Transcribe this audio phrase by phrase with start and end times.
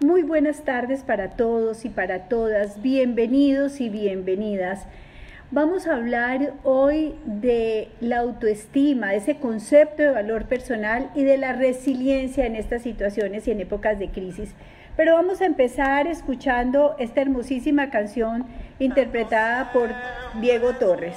[0.00, 2.82] Muy buenas tardes para todos y para todas.
[2.82, 4.86] Bienvenidos y bienvenidas.
[5.50, 11.38] Vamos a hablar hoy de la autoestima, de ese concepto de valor personal y de
[11.38, 14.54] la resiliencia en estas situaciones y en épocas de crisis.
[14.98, 18.44] Pero vamos a empezar escuchando esta hermosísima canción
[18.78, 19.88] interpretada por
[20.42, 21.16] Diego Torres.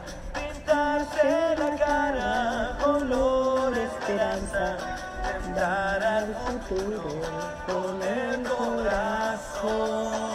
[5.61, 7.03] tentar al futuro
[7.67, 10.30] con el corazón.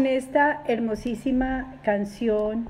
[0.00, 2.68] Con esta hermosísima canción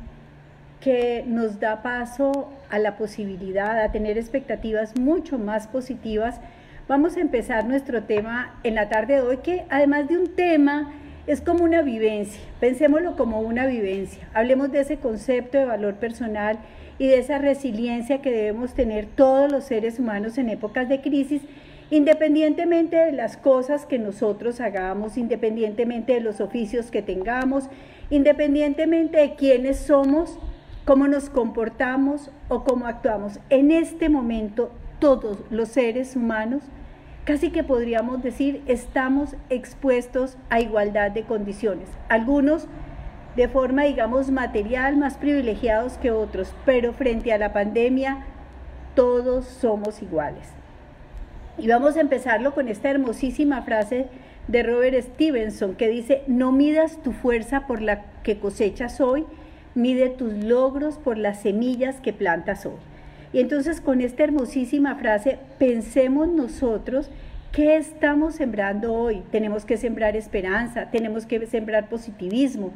[0.81, 6.41] que nos da paso a la posibilidad, a tener expectativas mucho más positivas,
[6.89, 10.91] vamos a empezar nuestro tema en la tarde de hoy, que además de un tema,
[11.29, 16.59] es como una vivencia, pensémoslo como una vivencia, hablemos de ese concepto de valor personal
[16.99, 21.43] y de esa resiliencia que debemos tener todos los seres humanos en épocas de crisis
[21.91, 27.65] Independientemente de las cosas que nosotros hagamos, independientemente de los oficios que tengamos,
[28.11, 30.39] independientemente de quiénes somos,
[30.85, 33.41] cómo nos comportamos o cómo actuamos.
[33.51, 36.63] En este momento, todos los seres humanos,
[37.25, 41.89] casi que podríamos decir, estamos expuestos a igualdad de condiciones.
[42.09, 42.69] Algunos
[43.35, 48.27] de forma, digamos, material, más privilegiados que otros, pero frente a la pandemia,
[48.95, 50.60] todos somos iguales.
[51.61, 54.07] Y vamos a empezarlo con esta hermosísima frase
[54.49, 59.27] de Robert Stevenson que dice, no midas tu fuerza por la que cosechas hoy,
[59.75, 62.79] mide tus logros por las semillas que plantas hoy.
[63.35, 67.11] Y entonces con esta hermosísima frase, pensemos nosotros
[67.53, 69.25] ¿Qué estamos sembrando hoy?
[69.33, 72.73] Tenemos que sembrar esperanza, tenemos que sembrar positivismo,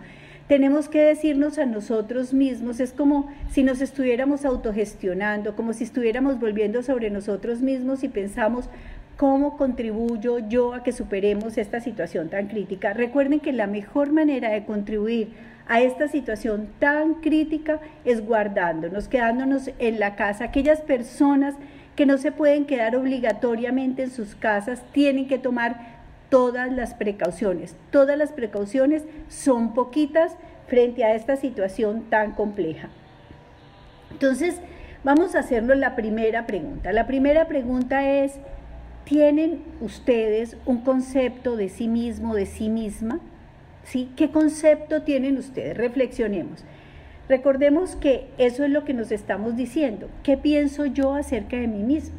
[0.49, 6.39] tenemos que decirnos a nosotros mismos, es como si nos estuviéramos autogestionando, como si estuviéramos
[6.39, 8.69] volviendo sobre nosotros mismos y pensamos,
[9.17, 12.93] ¿cómo contribuyo yo a que superemos esta situación tan crítica?
[12.93, 15.33] Recuerden que la mejor manera de contribuir
[15.67, 20.45] a esta situación tan crítica es guardándonos, quedándonos en la casa.
[20.45, 21.55] Aquellas personas
[21.97, 25.94] que no se pueden quedar obligatoriamente en sus casas tienen que tomar
[26.29, 27.77] todas las precauciones.
[27.91, 30.37] Todas las precauciones son poquitas
[30.67, 32.89] frente a esta situación tan compleja.
[34.11, 34.61] Entonces,
[35.03, 36.93] vamos a hacernos la primera pregunta.
[36.93, 38.35] La primera pregunta es,
[39.05, 43.21] ¿tienen ustedes un concepto de sí mismo, de sí misma?
[43.85, 44.11] ¿Sí?
[44.17, 45.77] ¿Qué concepto tienen ustedes?
[45.77, 46.65] Reflexionemos.
[47.29, 50.09] Recordemos que eso es lo que nos estamos diciendo.
[50.23, 52.17] ¿Qué pienso yo acerca de mí mismo?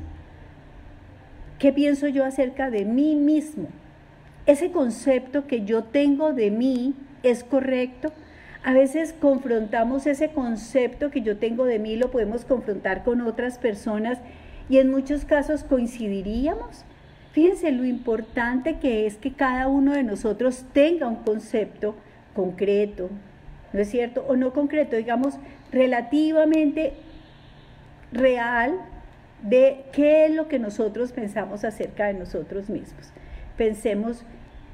[1.60, 3.68] ¿Qué pienso yo acerca de mí mismo?
[4.46, 6.94] Ese concepto que yo tengo de mí
[7.24, 8.12] es correcto.
[8.64, 13.58] A veces confrontamos ese concepto que yo tengo de mí, lo podemos confrontar con otras
[13.58, 14.20] personas
[14.70, 16.84] y en muchos casos coincidiríamos.
[17.32, 21.96] Fíjense lo importante que es que cada uno de nosotros tenga un concepto
[22.34, 23.10] concreto,
[23.74, 24.26] ¿no es cierto?
[24.28, 25.36] O no concreto, digamos,
[25.72, 26.94] relativamente
[28.12, 28.80] real
[29.44, 33.12] de qué es lo que nosotros pensamos acerca de nosotros mismos.
[33.58, 34.26] Pensemos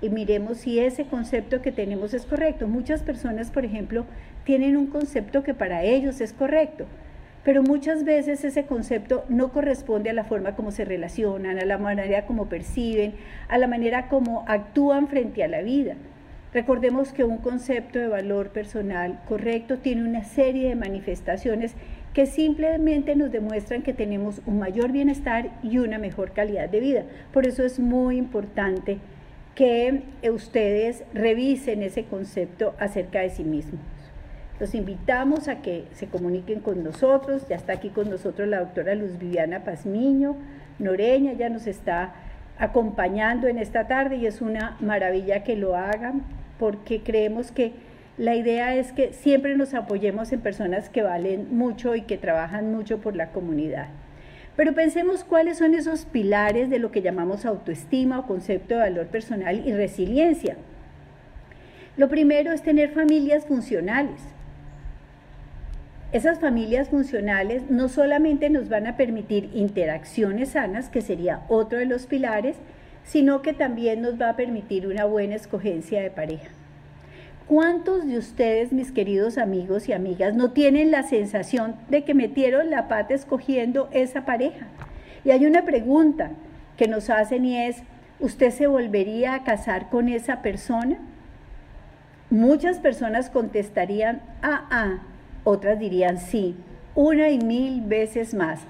[0.02, 2.68] y miremos si ese concepto que tenemos es correcto.
[2.68, 4.06] Muchas personas, por ejemplo,
[4.44, 6.86] tienen un concepto que para ellos es correcto,
[7.44, 11.78] pero muchas veces ese concepto no corresponde a la forma como se relacionan, a la
[11.78, 13.14] manera como perciben,
[13.48, 15.96] a la manera como actúan frente a la vida.
[16.54, 21.76] Recordemos que un concepto de valor personal correcto tiene una serie de manifestaciones
[22.14, 27.04] que simplemente nos demuestran que tenemos un mayor bienestar y una mejor calidad de vida.
[27.32, 28.98] Por eso es muy importante
[29.56, 33.82] que ustedes revisen ese concepto acerca de sí mismos.
[34.60, 37.48] Los invitamos a que se comuniquen con nosotros.
[37.50, 40.36] Ya está aquí con nosotros la doctora Luz Viviana Pazmiño,
[40.80, 42.14] Noreña, ya nos está
[42.60, 46.22] acompañando en esta tarde y es una maravilla que lo hagan
[46.60, 47.74] porque creemos que
[48.22, 52.72] la idea es que siempre nos apoyemos en personas que valen mucho y que trabajan
[52.72, 53.88] mucho por la comunidad.
[54.56, 59.08] Pero pensemos cuáles son esos pilares de lo que llamamos autoestima o concepto de valor
[59.08, 60.56] personal y resiliencia.
[61.98, 64.22] Lo primero es tener familias funcionales.
[66.12, 71.88] Esas familias funcionales no solamente nos van a permitir interacciones sanas, que sería otro de
[71.88, 72.58] los pilares,
[73.04, 76.50] sino que también nos va a permitir una buena escogencia de pareja.
[77.52, 82.70] ¿Cuántos de ustedes, mis queridos amigos y amigas, no tienen la sensación de que metieron
[82.70, 84.68] la pata escogiendo esa pareja?
[85.26, 86.32] Y hay una pregunta
[86.78, 87.84] que nos hacen y es,
[88.22, 90.98] ¿usted se volvería a casar con esa persona?
[92.30, 95.00] Muchas personas contestarían, ah, ah,
[95.44, 96.56] otras dirían sí,
[96.96, 98.62] una y mil veces más.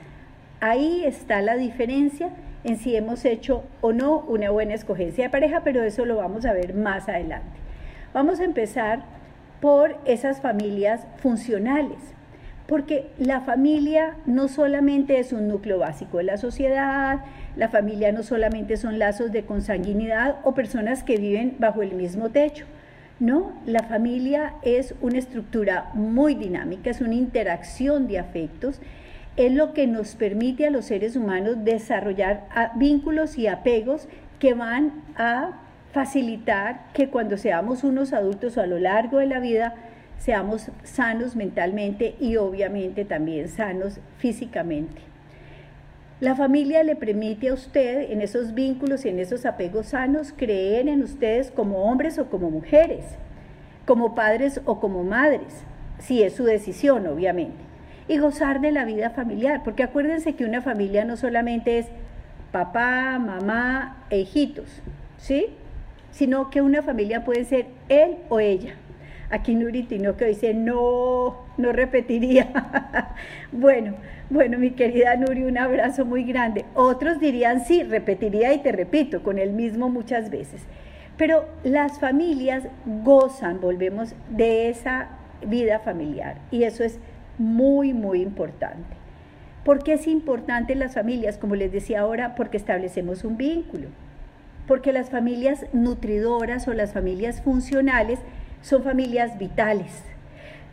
[0.59, 2.31] Ahí está la diferencia
[2.63, 6.45] en si hemos hecho o no una buena escogencia de pareja, pero eso lo vamos
[6.45, 7.61] a ver más adelante.
[8.13, 9.03] Vamos a empezar
[9.61, 11.97] por esas familias funcionales,
[12.67, 17.19] porque la familia no solamente es un núcleo básico de la sociedad,
[17.55, 22.29] la familia no solamente son lazos de consanguinidad o personas que viven bajo el mismo
[22.29, 22.65] techo.
[23.19, 28.81] No, la familia es una estructura muy dinámica, es una interacción de afectos
[29.37, 34.07] es lo que nos permite a los seres humanos desarrollar vínculos y apegos
[34.39, 35.51] que van a
[35.91, 39.75] facilitar que cuando seamos unos adultos o a lo largo de la vida
[40.17, 45.01] seamos sanos mentalmente y obviamente también sanos físicamente.
[46.19, 50.88] La familia le permite a usted en esos vínculos y en esos apegos sanos creer
[50.88, 53.05] en ustedes como hombres o como mujeres,
[53.85, 55.63] como padres o como madres,
[55.97, 57.71] si es su decisión, obviamente
[58.11, 61.88] y gozar de la vida familiar, porque acuérdense que una familia no solamente es
[62.51, 64.81] papá, mamá e hijitos,
[65.17, 65.45] ¿sí?
[66.11, 68.75] Sino que una familia puede ser él o ella.
[69.29, 72.51] Aquí Nuri que dice, no, no repetiría.
[73.53, 73.95] bueno,
[74.29, 76.65] bueno, mi querida Nuri, un abrazo muy grande.
[76.75, 80.63] Otros dirían, sí, repetiría y te repito, con el mismo muchas veces.
[81.17, 85.09] Pero las familias gozan, volvemos, de esa
[85.45, 86.37] vida familiar.
[86.51, 86.99] Y eso es
[87.37, 88.97] muy, muy importante.
[89.63, 91.37] ¿Por qué es importante las familias?
[91.37, 93.87] Como les decía ahora, porque establecemos un vínculo.
[94.71, 98.19] Porque las familias nutridoras o las familias funcionales
[98.62, 100.01] son familias vitales.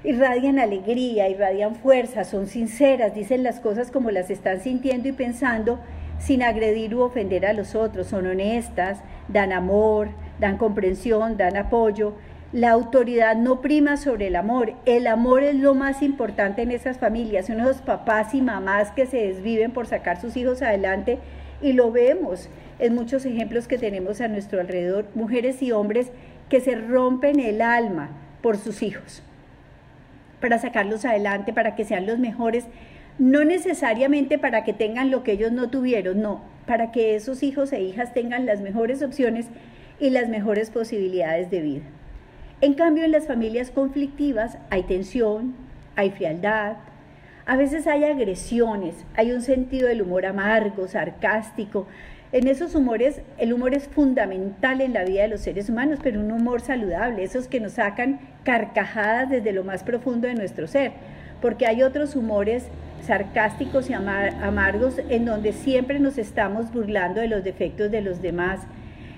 [0.04, 5.80] Irradian alegría, irradian fuerza, son sinceras, dicen las cosas como las están sintiendo y pensando
[6.20, 8.06] sin agredir u ofender a los otros.
[8.06, 12.14] Son honestas, dan amor, dan comprensión, dan apoyo,
[12.52, 14.74] la autoridad no prima sobre el amor.
[14.86, 17.46] El amor es lo más importante en esas familias.
[17.46, 21.18] Son esos papás y mamás que se desviven por sacar sus hijos adelante
[21.60, 25.06] y lo vemos en muchos ejemplos que tenemos a nuestro alrededor.
[25.14, 26.10] Mujeres y hombres
[26.48, 28.10] que se rompen el alma
[28.42, 29.22] por sus hijos
[30.40, 32.64] para sacarlos adelante, para que sean los mejores,
[33.18, 37.72] no necesariamente para que tengan lo que ellos no tuvieron, no, para que esos hijos
[37.72, 39.46] e hijas tengan las mejores opciones
[39.98, 41.82] y las mejores posibilidades de vida.
[42.60, 45.54] En cambio, en las familias conflictivas hay tensión,
[45.96, 46.76] hay frialdad,
[47.46, 51.86] a veces hay agresiones, hay un sentido del humor amargo, sarcástico.
[52.30, 56.20] En esos humores, el humor es fundamental en la vida de los seres humanos, pero
[56.20, 60.92] un humor saludable, esos que nos sacan carcajadas desde lo más profundo de nuestro ser,
[61.40, 62.66] porque hay otros humores
[63.06, 68.60] sarcásticos y amargos en donde siempre nos estamos burlando de los defectos de los demás,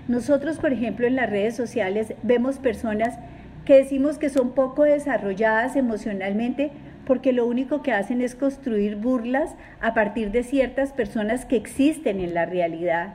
[0.07, 3.19] nosotros, por ejemplo, en las redes sociales vemos personas
[3.65, 6.73] que decimos que son poco desarrolladas emocionalmente
[7.11, 12.21] porque lo único que hacen es construir burlas a partir de ciertas personas que existen
[12.21, 13.15] en la realidad.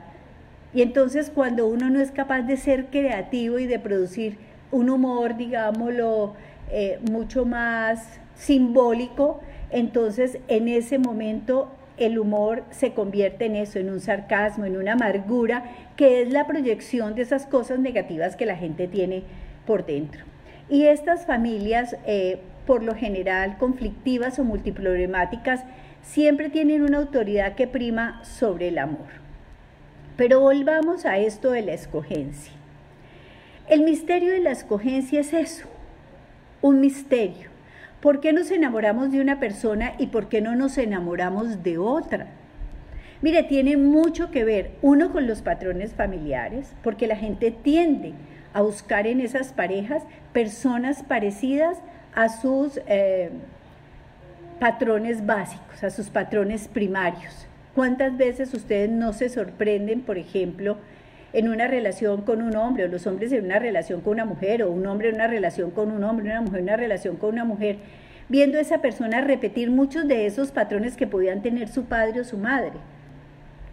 [0.74, 4.36] Y entonces cuando uno no es capaz de ser creativo y de producir
[4.70, 6.34] un humor, digámoslo,
[6.70, 13.88] eh, mucho más simbólico, entonces en ese momento el humor se convierte en eso, en
[13.88, 18.56] un sarcasmo, en una amargura que es la proyección de esas cosas negativas que la
[18.56, 19.22] gente tiene
[19.66, 20.22] por dentro.
[20.68, 25.64] Y estas familias, eh, por lo general conflictivas o multiproblemáticas,
[26.02, 29.06] siempre tienen una autoridad que prima sobre el amor.
[30.16, 32.52] Pero volvamos a esto de la escogencia.
[33.68, 35.66] El misterio de la escogencia es eso,
[36.62, 37.50] un misterio.
[38.00, 42.28] ¿Por qué nos enamoramos de una persona y por qué no nos enamoramos de otra?
[43.22, 48.12] Mire, tiene mucho que ver, uno, con los patrones familiares, porque la gente tiende
[48.52, 51.78] a buscar en esas parejas personas parecidas
[52.16, 53.30] a sus eh,
[54.58, 57.46] patrones básicos, a sus patrones primarios.
[57.74, 60.78] ¿Cuántas veces ustedes no se sorprenden, por ejemplo,
[61.34, 64.62] en una relación con un hombre, o los hombres en una relación con una mujer,
[64.62, 67.34] o un hombre en una relación con un hombre, una mujer en una relación con
[67.34, 67.76] una mujer,
[68.30, 72.24] viendo a esa persona repetir muchos de esos patrones que podían tener su padre o
[72.24, 72.78] su madre?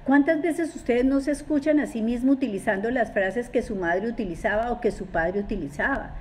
[0.03, 4.09] ¿Cuántas veces ustedes no se escuchan a sí mismos utilizando las frases que su madre
[4.09, 6.11] utilizaba o que su padre utilizaba?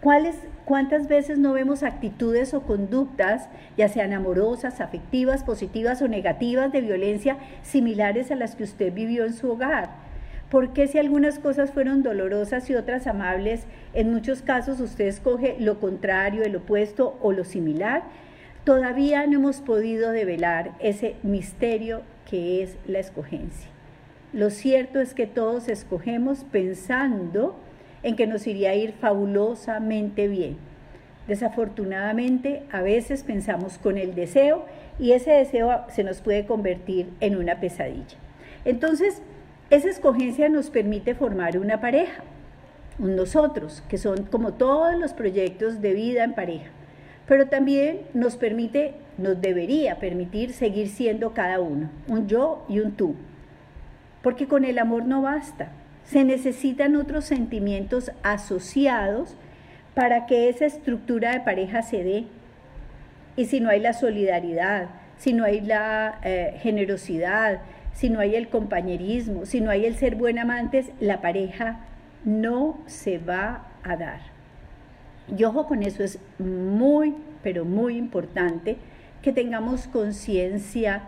[0.00, 6.72] ¿Cuáles, ¿Cuántas veces no vemos actitudes o conductas, ya sean amorosas, afectivas, positivas o negativas,
[6.72, 9.90] de violencia similares a las que usted vivió en su hogar?
[10.50, 15.56] ¿Por qué si algunas cosas fueron dolorosas y otras amables, en muchos casos usted escoge
[15.58, 18.04] lo contrario, el opuesto o lo similar?
[18.64, 23.70] Todavía no hemos podido develar ese misterio que es la escogencia.
[24.32, 27.56] Lo cierto es que todos escogemos pensando
[28.06, 30.56] en que nos iría a ir fabulosamente bien.
[31.28, 34.64] Desafortunadamente, a veces pensamos con el deseo
[34.98, 38.16] y ese deseo se nos puede convertir en una pesadilla.
[38.64, 39.20] Entonces,
[39.68, 42.22] esa escogencia nos permite formar una pareja,
[42.98, 46.70] un nosotros, que son como todos los proyectos de vida en pareja
[47.26, 52.92] pero también nos permite, nos debería permitir seguir siendo cada uno, un yo y un
[52.92, 53.16] tú.
[54.22, 55.72] Porque con el amor no basta,
[56.06, 59.36] se necesitan otros sentimientos asociados
[59.94, 62.24] para que esa estructura de pareja se dé.
[63.36, 67.60] Y si no hay la solidaridad, si no hay la eh, generosidad,
[67.92, 71.80] si no hay el compañerismo, si no hay el ser buen amantes, la pareja
[72.24, 74.20] no se va a dar.
[75.36, 78.76] Y ojo con eso, es muy, pero muy importante
[79.22, 81.02] que tengamos conciencia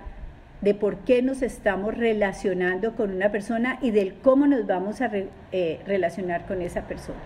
[0.61, 5.11] de por qué nos estamos relacionando con una persona y del cómo nos vamos a
[5.53, 7.19] eh, relacionar con esa persona.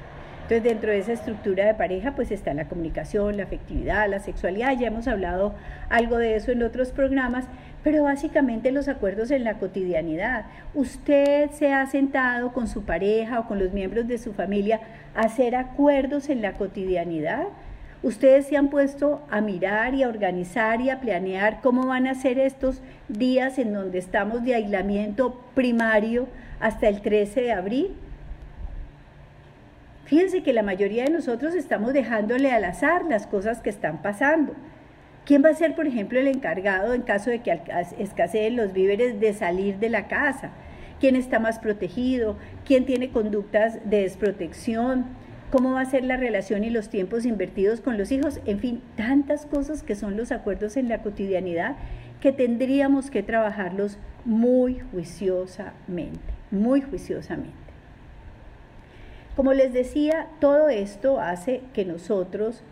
[0.43, 4.77] Entonces, dentro de esa estructura de pareja, pues está la comunicación, la afectividad, la sexualidad.
[4.79, 5.55] Ya hemos hablado
[5.89, 7.47] algo de eso en otros programas,
[7.83, 10.47] pero básicamente los acuerdos en la cotidianidad.
[10.75, 14.81] Usted se ha sentado con su pareja o con los miembros de su familia
[15.15, 17.45] a hacer acuerdos en la cotidianidad.
[18.02, 22.14] Ustedes se han puesto a mirar y a organizar y a planear cómo van a
[22.16, 26.26] ser estos días en donde estamos de aislamiento primario
[26.59, 27.94] hasta el 13 de abril.
[30.04, 34.52] Fíjense que la mayoría de nosotros estamos dejándole al azar las cosas que están pasando.
[35.25, 37.61] ¿Quién va a ser, por ejemplo, el encargado en caso de que
[37.99, 40.50] escaseen los víveres de salir de la casa?
[40.99, 42.37] ¿Quién está más protegido?
[42.64, 45.06] ¿Quién tiene conductas de desprotección?
[45.52, 48.40] ¿Cómo va a ser la relación y los tiempos invertidos con los hijos?
[48.47, 51.76] En fin, tantas cosas que son los acuerdos en la cotidianidad
[52.23, 57.52] que tendríamos que trabajarlos muy juiciosamente, muy juiciosamente.
[59.37, 62.62] Como les decía, todo esto hace que nosotros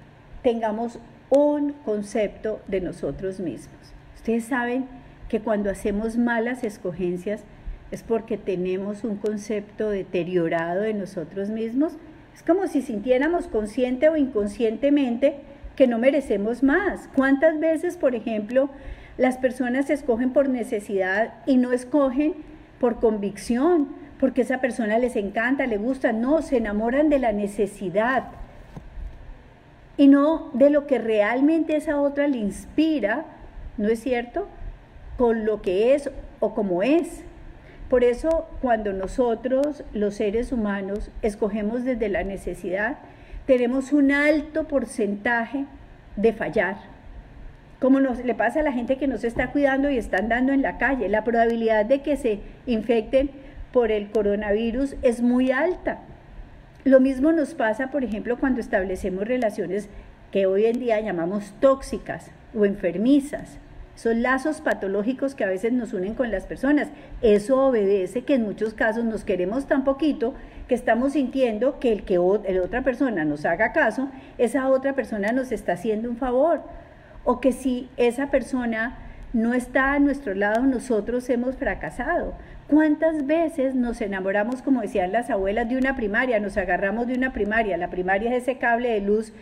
[0.43, 3.93] tengamos un concepto de nosotros mismos.
[4.17, 4.87] Ustedes saben
[5.29, 7.45] que cuando hacemos malas escogencias
[7.91, 11.99] es porque tenemos un concepto deteriorado de nosotros mismos.
[12.41, 15.41] Es como si sintiéramos consciente o inconscientemente
[15.77, 17.07] que no merecemos más.
[17.15, 18.71] ¿Cuántas veces, por ejemplo,
[19.19, 22.33] las personas escogen por necesidad y no escogen
[22.79, 26.15] por convicción, porque esa persona les encanta, le gusta?
[26.15, 28.29] No, se enamoran de la necesidad
[29.99, 33.27] y no de lo que realmente esa otra le inspira,
[33.77, 34.49] ¿no es cierto?
[35.19, 37.23] Con lo que es o como es.
[37.91, 42.99] Por eso cuando nosotros, los seres humanos, escogemos desde la necesidad,
[43.47, 45.65] tenemos un alto porcentaje
[46.15, 46.77] de fallar.
[47.81, 50.53] Como nos, le pasa a la gente que no se está cuidando y están dando
[50.53, 53.31] en la calle, la probabilidad de que se infecten
[53.73, 55.99] por el coronavirus es muy alta.
[56.85, 59.89] Lo mismo nos pasa, por ejemplo, cuando establecemos relaciones
[60.31, 63.59] que hoy en día llamamos tóxicas o enfermizas.
[64.01, 66.89] Son lazos patológicos que a veces nos unen con las personas.
[67.21, 70.33] Eso obedece que en muchos casos nos queremos tan poquito
[70.69, 75.33] que estamos sintiendo que el que la otra persona nos haga caso, esa otra persona
[75.33, 76.63] nos está haciendo un favor.
[77.25, 78.97] O que si esa persona
[79.35, 82.33] no está a nuestro lado, nosotros hemos fracasado.
[82.69, 86.41] ¿Cuántas veces nos enamoramos, como decían las abuelas, de una primaria?
[86.41, 87.77] Nos agarramos de una primaria.
[87.77, 89.35] La primaria es ese cable de luz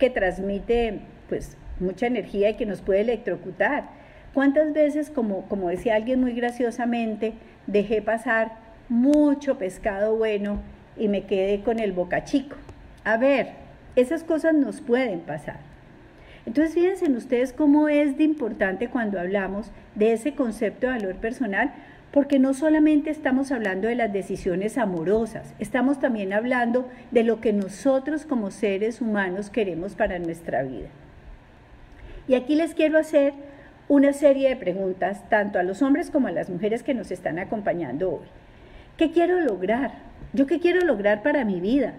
[0.00, 0.98] que transmite
[1.28, 3.99] pues mucha energía y que nos puede electrocutar.
[4.34, 7.32] ¿Cuántas veces, como, como decía alguien muy graciosamente,
[7.66, 8.52] dejé pasar
[8.88, 10.60] mucho pescado bueno
[10.96, 12.56] y me quedé con el boca chico?
[13.04, 13.48] A ver,
[13.96, 15.58] esas cosas nos pueden pasar.
[16.46, 21.72] Entonces fíjense ustedes cómo es de importante cuando hablamos de ese concepto de valor personal,
[22.12, 27.52] porque no solamente estamos hablando de las decisiones amorosas, estamos también hablando de lo que
[27.52, 30.88] nosotros como seres humanos queremos para nuestra vida.
[32.26, 33.32] Y aquí les quiero hacer
[33.90, 37.40] una serie de preguntas, tanto a los hombres como a las mujeres que nos están
[37.40, 38.26] acompañando hoy.
[38.96, 39.94] ¿Qué quiero lograr?
[40.32, 41.94] ¿Yo qué quiero lograr para mi vida?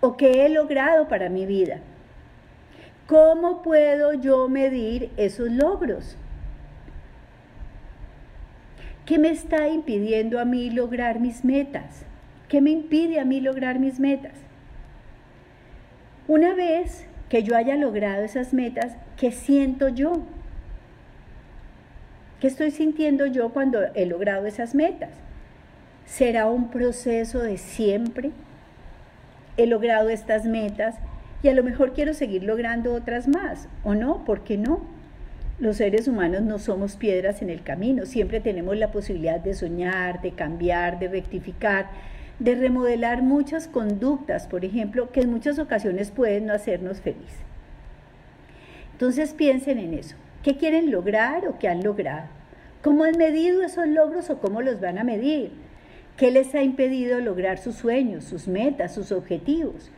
[0.00, 1.80] ¿O qué he logrado para mi vida?
[3.08, 6.16] ¿Cómo puedo yo medir esos logros?
[9.04, 12.04] ¿Qué me está impidiendo a mí lograr mis metas?
[12.48, 14.34] ¿Qué me impide a mí lograr mis metas?
[16.28, 20.22] Una vez que yo haya logrado esas metas, ¿qué siento yo?
[22.40, 25.10] ¿Qué estoy sintiendo yo cuando he logrado esas metas?
[26.06, 28.30] ¿Será un proceso de siempre?
[29.56, 30.94] He logrado estas metas
[31.42, 34.24] y a lo mejor quiero seguir logrando otras más, ¿o no?
[34.24, 34.82] ¿Por qué no?
[35.58, 40.22] Los seres humanos no somos piedras en el camino, siempre tenemos la posibilidad de soñar,
[40.22, 41.90] de cambiar, de rectificar,
[42.38, 47.34] de remodelar muchas conductas, por ejemplo, que en muchas ocasiones pueden no hacernos feliz.
[48.92, 50.14] Entonces piensen en eso.
[50.42, 52.26] ¿Qué quieren lograr o qué han logrado?
[52.82, 55.50] ¿Cómo han medido esos logros o cómo los van a medir?
[56.16, 59.90] ¿Qué les ha impedido lograr sus sueños, sus metas, sus objetivos?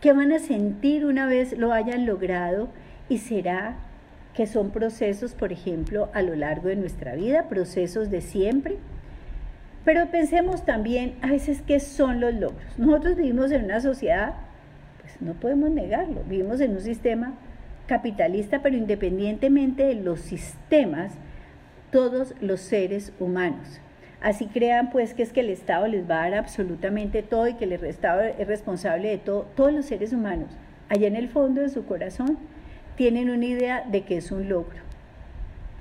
[0.00, 2.68] ¿Qué van a sentir una vez lo hayan logrado?
[3.08, 3.76] Y será
[4.34, 8.78] que son procesos, por ejemplo, a lo largo de nuestra vida, procesos de siempre.
[9.84, 12.78] Pero pensemos también a veces qué son los logros.
[12.78, 14.34] Nosotros vivimos en una sociedad,
[15.00, 17.34] pues no podemos negarlo, vivimos en un sistema
[17.86, 21.12] capitalista, pero independientemente de los sistemas,
[21.90, 23.80] todos los seres humanos.
[24.20, 27.54] Así crean pues que es que el Estado les va a dar absolutamente todo y
[27.54, 29.46] que el Estado es responsable de todo.
[29.56, 30.56] Todos los seres humanos,
[30.88, 32.38] allá en el fondo de su corazón,
[32.96, 34.78] tienen una idea de que es un logro.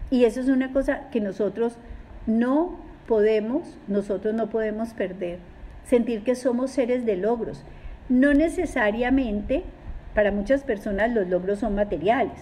[0.09, 1.77] Y eso es una cosa que nosotros
[2.25, 5.39] no podemos, nosotros no podemos perder.
[5.85, 7.63] Sentir que somos seres de logros.
[8.09, 9.63] No necesariamente,
[10.13, 12.37] para muchas personas los logros son materiales,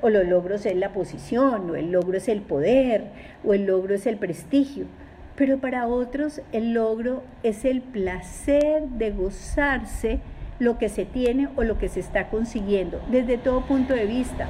[0.00, 3.04] o los logros es la posición, o el logro es el poder,
[3.44, 4.86] o el logro es el prestigio.
[5.34, 10.20] Pero para otros el logro es el placer de gozarse
[10.58, 14.48] lo que se tiene o lo que se está consiguiendo, desde todo punto de vista,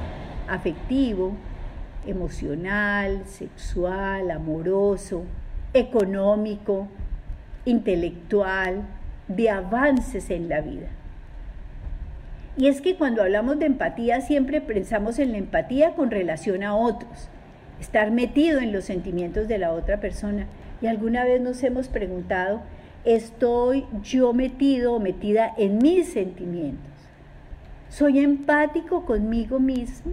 [0.48, 1.32] afectivo,
[2.06, 5.24] emocional, sexual, amoroso,
[5.74, 6.88] económico,
[7.66, 8.82] intelectual,
[9.28, 10.88] de avances en la vida.
[12.58, 16.74] Y es que cuando hablamos de empatía siempre pensamos en la empatía con relación a
[16.74, 17.28] otros,
[17.80, 20.46] estar metido en los sentimientos de la otra persona.
[20.82, 22.60] Y alguna vez nos hemos preguntado
[23.04, 26.92] estoy yo metido o metida en mis sentimientos?
[27.88, 30.12] ¿Soy empático conmigo mismo?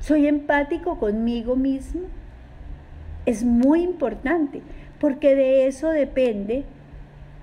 [0.00, 2.02] ¿Soy empático conmigo mismo?
[3.24, 4.62] Es muy importante
[5.00, 6.64] porque de eso depende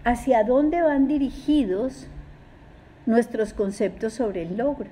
[0.05, 2.07] hacia dónde van dirigidos
[3.05, 4.89] nuestros conceptos sobre el logro.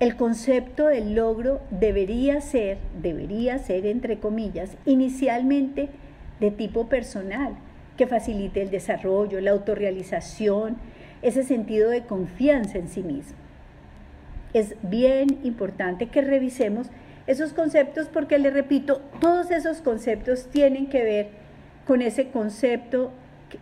[0.00, 5.88] El concepto del logro debería ser, debería ser entre comillas, inicialmente
[6.40, 7.54] de tipo personal,
[7.96, 10.76] que facilite el desarrollo, la autorrealización,
[11.22, 13.36] ese sentido de confianza en sí mismo.
[14.52, 16.88] Es bien importante que revisemos
[17.26, 21.28] esos conceptos porque, le repito, todos esos conceptos tienen que ver
[21.86, 23.12] con ese concepto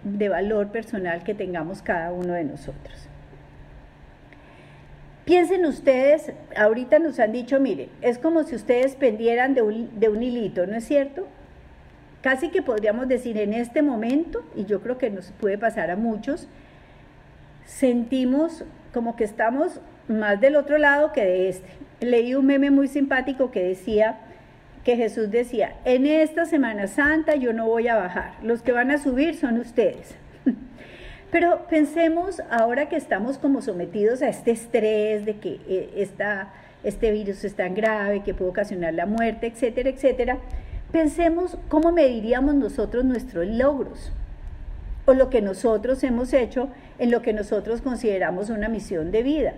[0.02, 3.11] de valor personal que tengamos cada uno de nosotros.
[5.24, 10.08] Piensen ustedes, ahorita nos han dicho, miren, es como si ustedes pendieran de un, de
[10.08, 11.28] un hilito, ¿no es cierto?
[12.22, 15.96] Casi que podríamos decir en este momento, y yo creo que nos puede pasar a
[15.96, 16.48] muchos,
[17.64, 21.68] sentimos como que estamos más del otro lado que de este.
[22.00, 24.18] Leí un meme muy simpático que decía,
[24.84, 28.90] que Jesús decía, en esta Semana Santa yo no voy a bajar, los que van
[28.90, 30.16] a subir son ustedes.
[31.32, 36.52] Pero pensemos ahora que estamos como sometidos a este estrés de que eh, esta,
[36.84, 40.36] este virus es tan grave, que puede ocasionar la muerte, etcétera, etcétera.
[40.92, 44.12] Pensemos cómo mediríamos nosotros nuestros logros
[45.06, 46.68] o lo que nosotros hemos hecho
[46.98, 49.54] en lo que nosotros consideramos una misión de vida.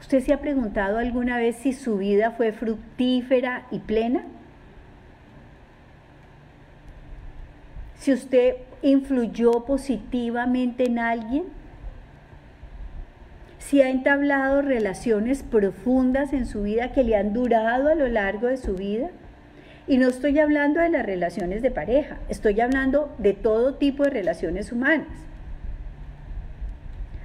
[0.00, 4.22] ¿Usted se ha preguntado alguna vez si su vida fue fructífera y plena?
[7.98, 8.54] Si usted
[8.84, 11.44] influyó positivamente en alguien,
[13.58, 18.48] si ha entablado relaciones profundas en su vida que le han durado a lo largo
[18.48, 19.08] de su vida.
[19.86, 24.10] Y no estoy hablando de las relaciones de pareja, estoy hablando de todo tipo de
[24.10, 25.08] relaciones humanas.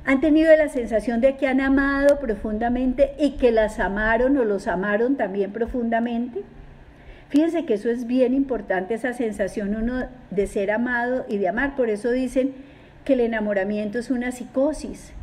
[0.06, 4.68] Han tenido la sensación de que han amado profundamente y que las amaron o los
[4.68, 6.44] amaron también profundamente.
[7.30, 9.78] Fíjense que eso es bien importante, esa sensación
[10.32, 11.76] de ser amado y de amar.
[11.76, 12.54] Por eso dicen
[13.06, 15.14] que el enamoramiento es una psicosis,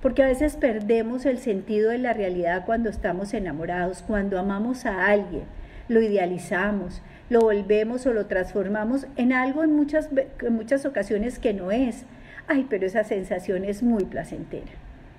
[0.00, 5.08] porque a veces perdemos el sentido de la realidad cuando estamos enamorados, cuando amamos a
[5.08, 5.42] alguien,
[5.88, 10.08] lo idealizamos, lo volvemos o lo transformamos en algo en muchas,
[10.40, 12.04] en muchas ocasiones que no es.
[12.46, 14.70] Ay, pero esa sensación es muy placentera.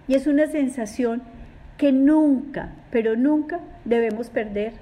[0.08, 1.24] Y es una sensación
[1.78, 4.74] que nunca, pero nunca debemos perder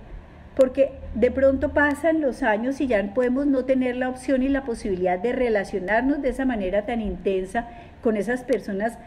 [0.60, 4.65] porque de pronto pasan los años y ya podemos no tener la opción y la
[4.65, 7.69] posibilidad de relacionarnos de esa manera tan intensa
[8.04, 8.98] con esas personas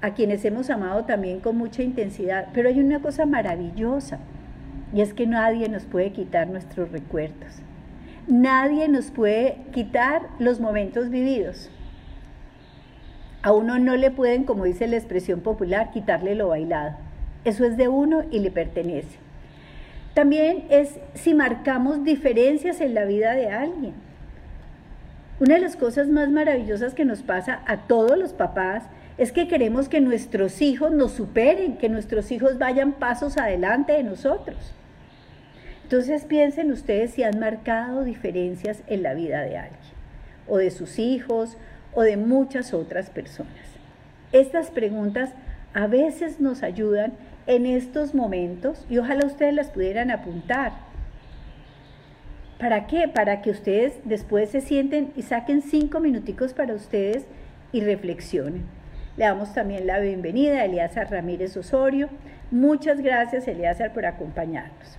[0.00, 2.48] a quienes hemos amado también con mucha intensidad.
[2.54, 4.20] Pero hay una cosa maravillosa
[4.94, 7.60] y es que nadie nos puede quitar nuestros recuerdos.
[8.26, 11.70] Nadie nos puede quitar los momentos vividos.
[13.42, 16.96] A uno no le pueden, como dice la expresión popular, quitarle lo bailado.
[17.44, 19.21] Eso es de uno y le pertenece.
[20.14, 23.94] También es si marcamos diferencias en la vida de alguien.
[25.40, 28.84] Una de las cosas más maravillosas que nos pasa a todos los papás
[29.18, 34.02] es que queremos que nuestros hijos nos superen, que nuestros hijos vayan pasos adelante de
[34.02, 34.74] nosotros.
[35.82, 39.80] Entonces piensen ustedes si han marcado diferencias en la vida de alguien,
[40.46, 41.56] o de sus hijos,
[41.94, 43.52] o de muchas otras personas.
[44.32, 45.30] Estas preguntas
[45.74, 47.12] a veces nos ayudan
[47.46, 50.72] en estos momentos y ojalá ustedes las pudieran apuntar.
[52.58, 53.08] ¿Para qué?
[53.08, 57.24] Para que ustedes después se sienten y saquen cinco minuticos para ustedes
[57.72, 58.64] y reflexionen.
[59.16, 62.08] Le damos también la bienvenida a Eliazar Ramírez Osorio.
[62.50, 64.96] Muchas gracias, Eliazar, por acompañarnos.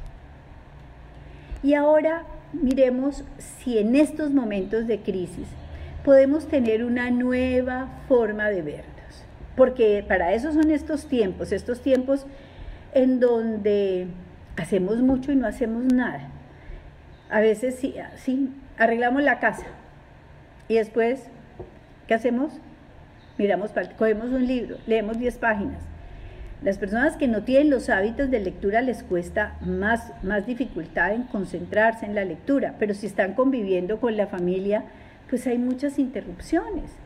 [1.63, 5.47] Y ahora miremos si en estos momentos de crisis
[6.03, 8.92] podemos tener una nueva forma de ver
[9.55, 12.25] porque para eso son estos tiempos, estos tiempos
[12.93, 14.07] en donde
[14.55, 16.29] hacemos mucho y no hacemos nada.
[17.29, 19.65] A veces sí, sí, arreglamos la casa
[20.67, 21.23] y después,
[22.07, 22.53] ¿qué hacemos?
[23.37, 25.81] Miramos, cogemos un libro, leemos 10 páginas.
[26.61, 31.23] Las personas que no tienen los hábitos de lectura les cuesta más, más dificultad en
[31.23, 34.85] concentrarse en la lectura, pero si están conviviendo con la familia,
[35.29, 37.02] pues hay muchas interrupciones.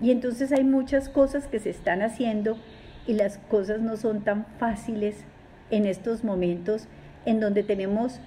[0.00, 2.58] Y entonces hay muchas cosas que se están haciendo
[3.06, 5.24] y las cosas no son tan fáciles
[5.70, 6.88] en estos momentos
[7.26, 8.20] en donde tenemos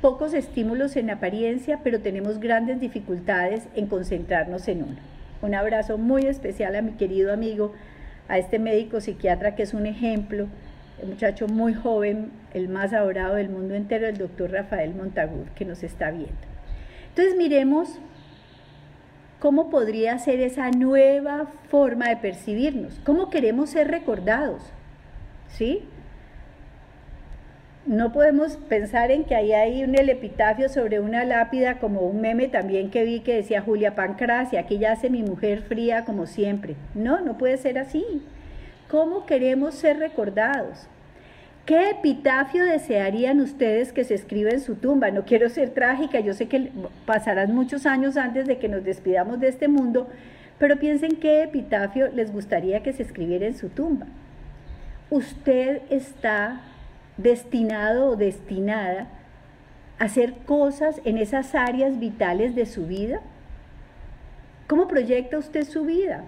[0.00, 4.96] pocos estímulos en apariencia, pero tenemos grandes dificultades en concentrarnos en uno.
[5.42, 7.72] Un abrazo muy especial a mi querido amigo,
[8.28, 10.46] a este médico psiquiatra que es un ejemplo,
[11.02, 15.64] un muchacho muy joven, el más adorado del mundo entero, el doctor Rafael Montagur, que
[15.64, 16.34] nos está viendo.
[17.08, 17.98] Entonces miremos
[19.38, 22.98] ¿Cómo podría ser esa nueva forma de percibirnos?
[23.04, 24.62] ¿Cómo queremos ser recordados?
[25.48, 25.84] ¿Sí?
[27.86, 32.48] No podemos pensar en que ahí hay un epitafio sobre una lápida como un meme
[32.48, 36.74] también que vi que decía Julia Pancracia, aquí ya hace mi mujer fría como siempre.
[36.94, 38.04] No, no puede ser así.
[38.90, 40.88] ¿Cómo queremos ser recordados?
[41.68, 45.10] ¿Qué epitafio desearían ustedes que se escriba en su tumba?
[45.10, 46.72] No quiero ser trágica, yo sé que
[47.04, 50.08] pasarán muchos años antes de que nos despidamos de este mundo,
[50.58, 54.06] pero piensen qué epitafio les gustaría que se escribiera en su tumba.
[55.10, 56.62] Usted está
[57.18, 59.06] destinado o destinada
[59.98, 63.20] a hacer cosas en esas áreas vitales de su vida.
[64.68, 66.24] ¿Cómo proyecta usted su vida?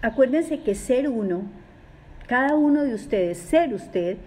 [0.00, 1.57] Acuérdense que ser uno
[2.28, 4.18] cada uno de ustedes, ser usted,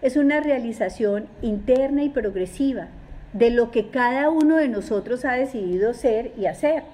[0.00, 2.88] es una realización interna y progresiva
[3.32, 6.84] de lo que cada uno de nosotros ha decidido ser y hacer.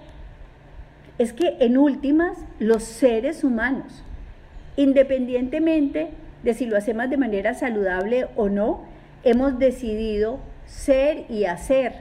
[1.19, 4.03] Es que en últimas, los seres humanos,
[4.77, 6.09] independientemente
[6.43, 8.85] de si lo hacemos de manera saludable o no,
[9.23, 11.93] hemos decidido ser y hacer,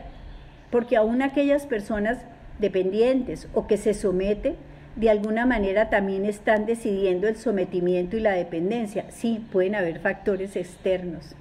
[0.71, 2.17] porque aún aquellas personas
[2.59, 4.55] dependientes o que se someten,
[4.95, 9.05] de alguna manera también están decidiendo el sometimiento y la dependencia.
[9.09, 11.35] Sí, pueden haber factores externos.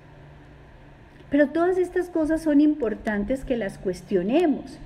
[1.31, 4.79] Pero todas estas cosas son importantes que las cuestionemos.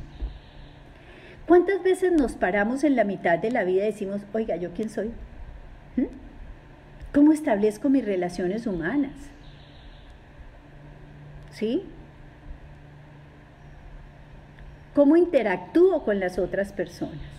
[1.46, 4.90] ¿Cuántas veces nos paramos en la mitad de la vida y decimos, oiga, ¿yo quién
[4.90, 5.12] soy?
[5.96, 6.07] ¿Mm?
[7.14, 9.14] ¿Cómo establezco mis relaciones humanas?
[11.50, 11.85] ¿Sí?
[14.92, 17.36] ¿Cómo interactúo con las otras personas?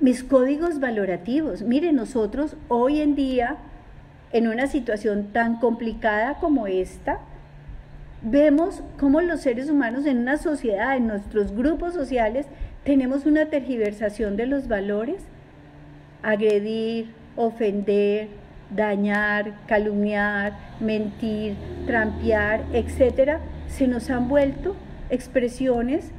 [0.00, 1.62] Mis códigos valorativos.
[1.62, 3.56] Mire, nosotros hoy en día,
[4.32, 7.18] en una situación tan complicada como esta,
[8.22, 12.46] vemos cómo los seres humanos en una sociedad, en nuestros grupos sociales,
[12.84, 15.24] tenemos una tergiversación de los valores,
[16.22, 18.28] agredir, ofender,
[18.70, 21.56] dañar, calumniar, mentir,
[21.86, 24.76] trampear, etcétera, se nos han vuelto
[25.10, 26.12] expresiones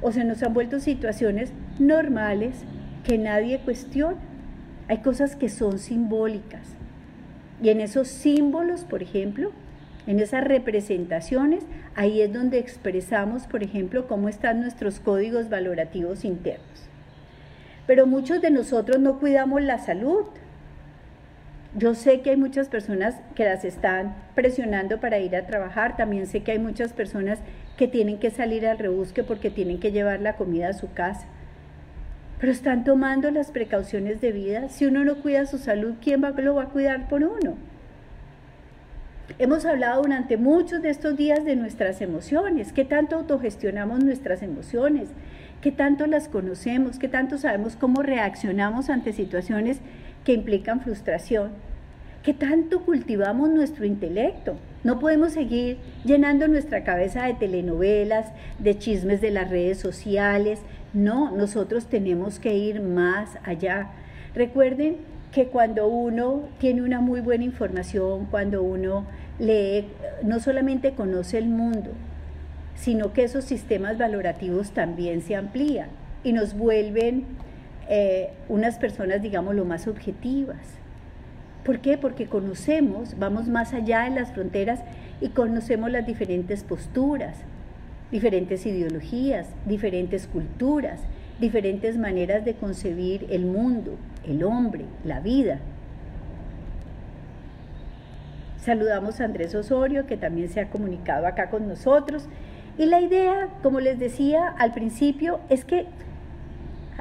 [0.00, 2.64] o se nos han vuelto situaciones normales
[3.06, 4.18] que nadie cuestiona.
[4.88, 6.74] Hay cosas que son simbólicas.
[7.62, 9.52] Y en esos símbolos, por ejemplo,
[10.06, 11.64] en esas representaciones,
[11.94, 16.88] ahí es donde expresamos, por ejemplo, cómo están nuestros códigos valorativos internos.
[17.86, 20.24] Pero muchos de nosotros no cuidamos la salud.
[21.76, 26.26] Yo sé que hay muchas personas que las están presionando para ir a trabajar, también
[26.26, 27.38] sé que hay muchas personas
[27.76, 31.26] que tienen que salir al rebusque porque tienen que llevar la comida a su casa.
[32.38, 34.68] Pero están tomando las precauciones de vida.
[34.68, 37.56] Si uno no cuida su salud, ¿quién lo va a cuidar por uno?
[39.38, 45.08] Hemos hablado durante muchos de estos días de nuestras emociones, qué tanto autogestionamos nuestras emociones,
[45.60, 49.80] qué tanto las conocemos, qué tanto sabemos cómo reaccionamos ante situaciones
[50.24, 51.50] que implican frustración,
[52.22, 54.56] qué tanto cultivamos nuestro intelecto.
[54.84, 60.60] No podemos seguir llenando nuestra cabeza de telenovelas, de chismes de las redes sociales.
[60.96, 63.90] No, nosotros tenemos que ir más allá.
[64.34, 64.96] Recuerden
[65.30, 69.04] que cuando uno tiene una muy buena información, cuando uno
[69.38, 69.88] lee,
[70.22, 71.90] no solamente conoce el mundo,
[72.76, 75.90] sino que esos sistemas valorativos también se amplían
[76.24, 77.26] y nos vuelven
[77.90, 80.62] eh, unas personas, digamos, lo más objetivas.
[81.62, 81.98] ¿Por qué?
[81.98, 84.80] Porque conocemos, vamos más allá de las fronteras
[85.20, 87.36] y conocemos las diferentes posturas,
[88.10, 91.00] diferentes ideologías, diferentes culturas,
[91.40, 95.60] diferentes maneras de concebir el mundo, el hombre, la vida.
[98.58, 102.28] Saludamos a Andrés Osorio, que también se ha comunicado acá con nosotros.
[102.78, 105.86] Y la idea, como les decía al principio, es que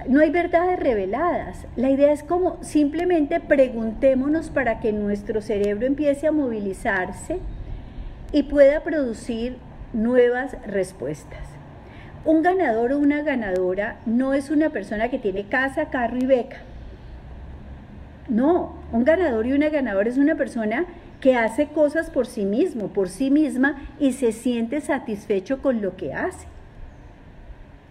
[0.07, 1.65] no hay verdades reveladas.
[1.75, 7.39] La idea es como simplemente preguntémonos para que nuestro cerebro empiece a movilizarse
[8.31, 9.57] y pueda producir
[9.95, 11.47] nuevas respuestas.
[12.25, 16.57] Un ganador o una ganadora no es una persona que tiene casa, carro y beca.
[18.27, 20.85] No, un ganador y una ganadora es una persona
[21.21, 25.95] que hace cosas por sí mismo, por sí misma y se siente satisfecho con lo
[25.95, 26.47] que hace.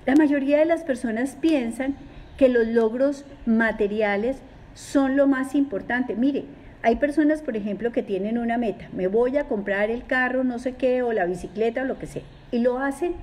[0.07, 1.95] La mayoría de las personas piensan
[2.37, 4.39] que los logros materiales
[4.75, 6.17] son lo más importante.
[6.17, 6.45] Mire,
[6.85, 10.59] hay personas, por ejemplo, que tienen una meta, me voy a comprar el carro, no
[10.59, 13.15] sé qué, o la bicicleta o lo que sea, y lo hacen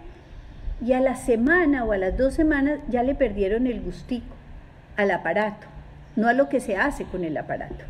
[0.84, 4.34] y a la semana o a las dos semanas ya le perdieron el gustico
[4.98, 5.68] al aparato,
[6.16, 7.86] no a lo que se hace con el aparato.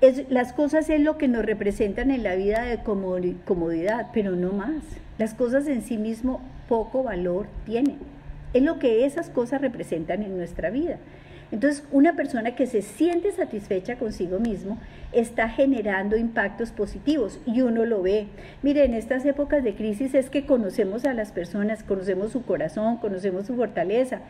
[0.00, 4.52] Es, las cosas es lo que nos representan en la vida de comodidad, pero no
[4.52, 4.82] más.
[5.18, 7.98] Las cosas en sí mismo poco valor tienen.
[8.54, 10.96] Es lo que esas cosas representan en nuestra vida.
[11.52, 14.78] Entonces, una persona que se siente satisfecha consigo mismo
[15.12, 18.26] está generando impactos positivos y uno lo ve.
[18.62, 22.96] Mire, en estas épocas de crisis es que conocemos a las personas, conocemos su corazón,
[22.96, 24.20] conocemos su fortaleza.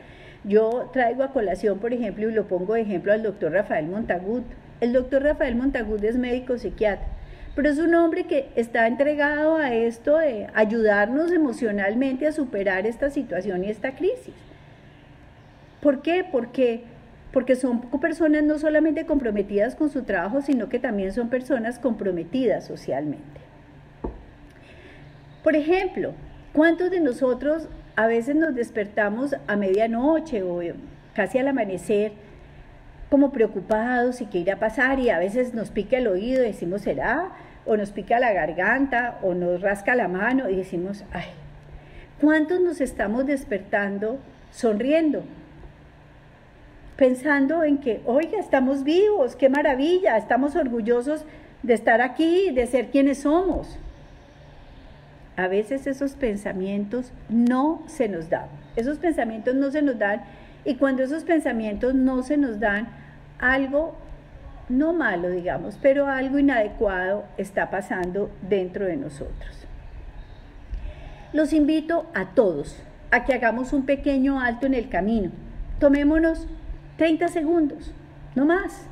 [0.44, 4.44] Yo traigo a colación, por ejemplo, y lo pongo de ejemplo al doctor Rafael Montagut.
[4.82, 7.06] El doctor Rafael Montagut es médico psiquiatra,
[7.54, 13.08] pero es un hombre que está entregado a esto de ayudarnos emocionalmente a superar esta
[13.08, 14.34] situación y esta crisis.
[15.80, 16.24] ¿Por qué?
[16.30, 16.84] Porque
[17.36, 22.64] porque son personas no solamente comprometidas con su trabajo, sino que también son personas comprometidas
[22.66, 23.42] socialmente.
[25.44, 26.14] Por ejemplo,
[26.54, 30.60] ¿cuántos de nosotros a veces nos despertamos a medianoche o
[31.12, 32.12] casi al amanecer
[33.10, 36.46] como preocupados y qué irá a pasar y a veces nos pica el oído y
[36.46, 37.32] decimos será
[37.66, 41.26] o nos pica la garganta o nos rasca la mano y decimos ay
[42.18, 44.20] ¿cuántos nos estamos despertando
[44.50, 45.22] sonriendo
[46.96, 51.24] pensando en que, oiga, estamos vivos, qué maravilla, estamos orgullosos
[51.62, 53.78] de estar aquí, de ser quienes somos.
[55.36, 60.22] A veces esos pensamientos no se nos dan, esos pensamientos no se nos dan
[60.64, 62.88] y cuando esos pensamientos no se nos dan,
[63.38, 63.94] algo,
[64.70, 69.66] no malo digamos, pero algo inadecuado está pasando dentro de nosotros.
[71.34, 75.30] Los invito a todos a que hagamos un pequeño alto en el camino.
[75.78, 76.46] Tomémonos
[76.96, 77.92] 30 segundos,
[78.34, 78.86] no más.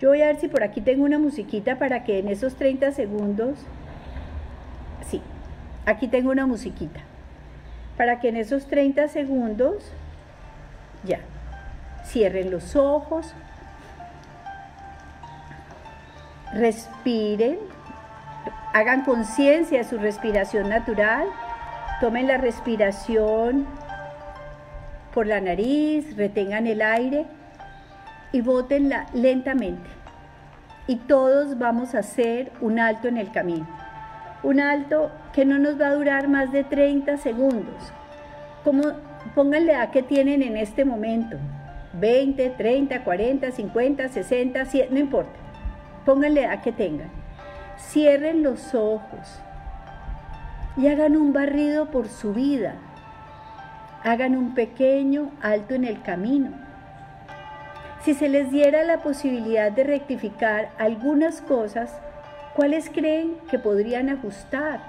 [0.00, 2.92] Yo voy a ver si por aquí tengo una musiquita para que en esos 30
[2.92, 3.58] segundos,
[5.06, 5.20] sí,
[5.84, 7.00] aquí tengo una musiquita,
[7.98, 9.92] para que en esos 30 segundos,
[11.04, 11.20] ya,
[12.04, 13.34] cierren los ojos,
[16.54, 17.58] respiren,
[18.72, 21.26] hagan conciencia de su respiración natural,
[22.00, 23.66] tomen la respiración
[25.12, 27.26] por la nariz, retengan el aire
[28.32, 29.88] y bótenla lentamente.
[30.86, 33.66] Y todos vamos a hacer un alto en el camino.
[34.42, 37.92] Un alto que no nos va a durar más de 30 segundos.
[38.64, 38.82] Como
[39.34, 41.36] pónganle a qué tienen en este momento.
[41.92, 45.38] 20, 30, 40, 50, 60, 100, no importa.
[46.04, 47.10] Pónganle a que tengan.
[47.78, 49.40] Cierren los ojos
[50.76, 52.74] y hagan un barrido por su vida.
[54.02, 56.69] Hagan un pequeño alto en el camino
[58.04, 61.92] si se les diera la posibilidad de rectificar algunas cosas,
[62.54, 64.80] ¿cuáles creen que podrían ajustar?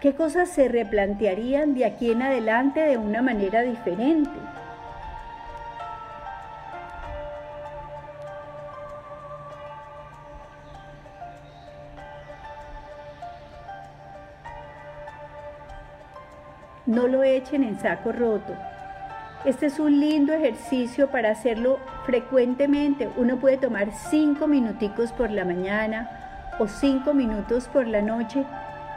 [0.00, 4.30] ¿Qué cosas se replantearían de aquí en adelante de una manera diferente?
[16.84, 18.71] No lo echen en saco roto.
[19.44, 23.10] Este es un lindo ejercicio para hacerlo frecuentemente.
[23.16, 28.44] Uno puede tomar cinco minuticos por la mañana o cinco minutos por la noche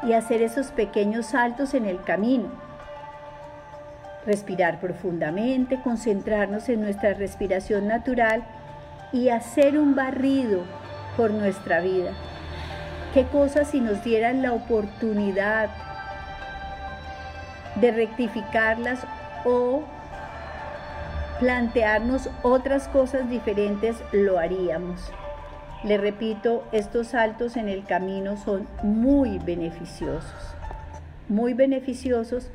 [0.03, 2.49] y hacer esos pequeños saltos en el camino.
[4.27, 8.43] Respirar profundamente, concentrarnos en nuestra respiración natural
[9.11, 10.61] y hacer un barrido
[11.17, 12.11] por nuestra vida.
[13.15, 15.69] ¿Qué cosas si nos dieran la oportunidad
[17.81, 19.07] de rectificarlas
[19.43, 19.83] o
[21.39, 25.11] plantearnos otras cosas diferentes, lo haríamos.
[25.83, 30.55] Le repito, estos saltos en el camino son muy beneficiosos,
[31.27, 32.49] muy beneficiosos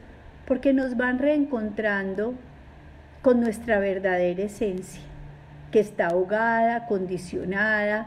[0.47, 2.35] porque nos van reencontrando
[3.23, 5.03] con nuestra verdadera esencia,
[5.71, 8.07] que está ahogada, condicionada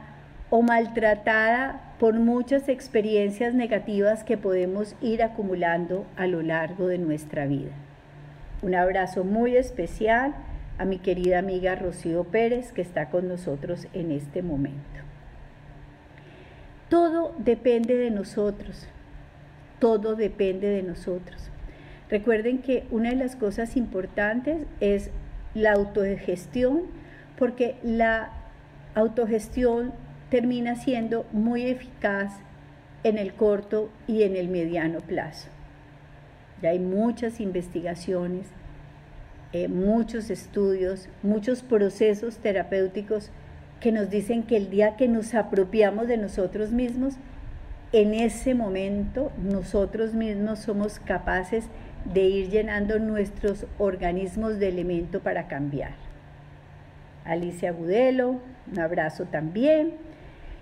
[0.50, 7.46] o maltratada por muchas experiencias negativas que podemos ir acumulando a lo largo de nuestra
[7.46, 7.72] vida.
[8.62, 10.34] Un abrazo muy especial
[10.78, 14.80] a mi querida amiga Rocío Pérez que está con nosotros en este momento.
[16.90, 18.88] Todo depende de nosotros,
[19.80, 21.50] todo depende de nosotros.
[22.10, 25.10] Recuerden que una de las cosas importantes es
[25.54, 26.84] la autogestión,
[27.38, 28.32] porque la
[28.96, 29.94] autogestión
[30.30, 32.34] termina siendo muy eficaz
[33.04, 35.50] en el corto y en el mediano plazo.
[36.62, 38.48] Ya hay muchas investigaciones
[39.54, 43.30] eh, muchos estudios, muchos procesos terapéuticos
[43.80, 47.14] que nos dicen que el día que nos apropiamos de nosotros mismos,
[47.92, 51.66] en ese momento nosotros mismos somos capaces
[52.12, 55.94] de ir llenando nuestros organismos de elemento para cambiar.
[57.24, 58.40] Alicia Gudelo,
[58.72, 59.94] un abrazo también.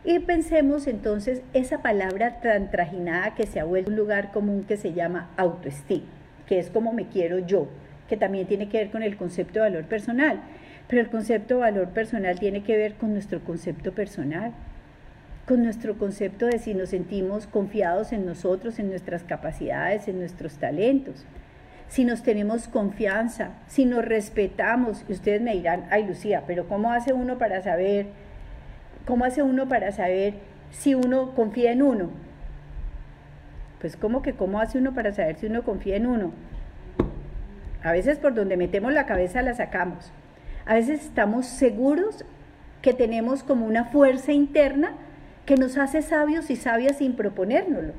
[0.04, 4.76] Y pensemos entonces esa palabra tan trajinada que se ha vuelto un lugar común que
[4.76, 6.08] se llama autoestima,
[6.46, 7.70] que es como me quiero yo
[8.12, 10.42] que también tiene que ver con el concepto de valor personal.
[10.90, 14.52] Pero el concepto de valor personal tiene que ver con nuestro concepto personal,
[15.48, 20.56] con nuestro concepto de si nos sentimos confiados en nosotros, en nuestras capacidades, en nuestros
[20.56, 21.26] talentos,
[21.88, 25.06] si nos tenemos confianza, si nos respetamos.
[25.08, 28.08] Y ustedes me dirán, ay Lucía, pero ¿cómo hace uno para saber,
[29.06, 30.34] cómo hace uno para saber
[30.70, 32.10] si uno confía en uno?
[33.80, 36.34] Pues ¿cómo que cómo hace uno para saber si uno confía en uno?
[37.84, 40.12] A veces por donde metemos la cabeza la sacamos.
[40.66, 42.26] A veces estamos seguros
[42.82, 44.94] que tenemos como una fuerza interna
[45.46, 47.94] que nos hace sabios y sabias sin proponérnoslo.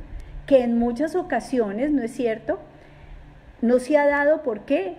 [0.47, 2.61] Que en muchas ocasiones, ¿no es cierto?
[3.61, 4.97] No se ha dado, ¿por qué?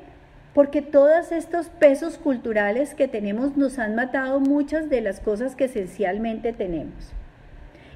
[0.53, 5.65] Porque todos estos pesos culturales que tenemos nos han matado muchas de las cosas que
[5.65, 7.11] esencialmente tenemos.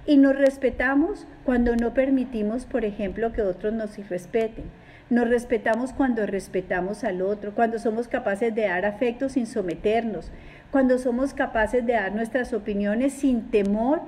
[0.06, 4.66] Y nos respetamos cuando no permitimos, por ejemplo, que otros nos respeten
[5.10, 10.32] nos respetamos cuando respetamos al otro, cuando somos capaces de dar afecto sin someternos,
[10.72, 14.02] cuando somos capaces de dar nuestras opiniones sin temor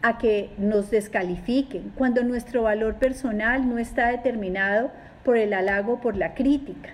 [0.00, 4.90] a que nos descalifiquen, cuando nuestro valor personal no está determinado
[5.24, 6.90] por el halago, por la crítica,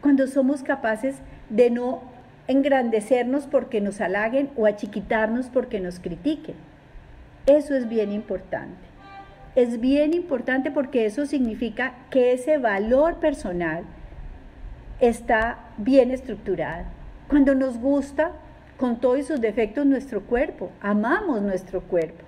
[0.00, 1.16] cuando somos capaces
[1.48, 2.02] de no
[2.48, 6.56] engrandecernos porque nos halaguen o achiquitarnos porque nos critiquen.
[7.46, 8.95] Eso es bien importante
[9.56, 13.84] es bien importante porque eso significa que ese valor personal
[15.00, 16.84] está bien estructurado.
[17.28, 18.32] Cuando nos gusta,
[18.76, 22.22] con todos sus defectos nuestro cuerpo, amamos nuestro cuerpo.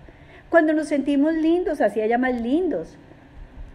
[0.49, 2.97] Cuando nos sentimos lindos, así allá más lindos,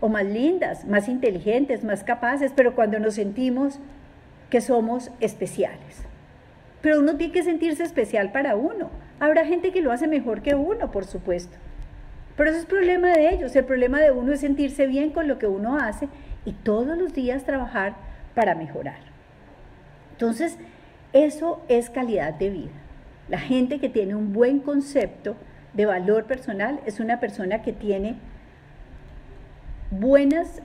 [0.02, 3.80] o más lindas, más inteligentes, más capaces, pero cuando nos sentimos
[4.50, 6.04] que somos especiales.
[6.82, 8.90] Pero uno tiene que sentirse especial para uno.
[9.20, 11.58] Habrá gente que lo hace mejor que uno, por supuesto.
[12.36, 13.56] Pero eso es problema de ellos.
[13.56, 16.08] El problema de uno es sentirse bien con lo que uno hace
[16.46, 17.96] y todos los días trabajar
[18.34, 19.00] para mejorar.
[20.12, 20.58] Entonces,
[21.14, 22.72] eso es calidad de vida.
[23.30, 25.36] La gente que tiene un buen concepto
[25.74, 28.16] de valor personal es una persona que tiene
[29.92, 30.62] buenas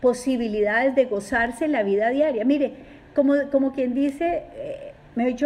[0.00, 2.44] posibilidades de gozarse la vida diaria.
[2.44, 2.74] Mire,
[3.14, 5.36] como, como quien dice, eh, me he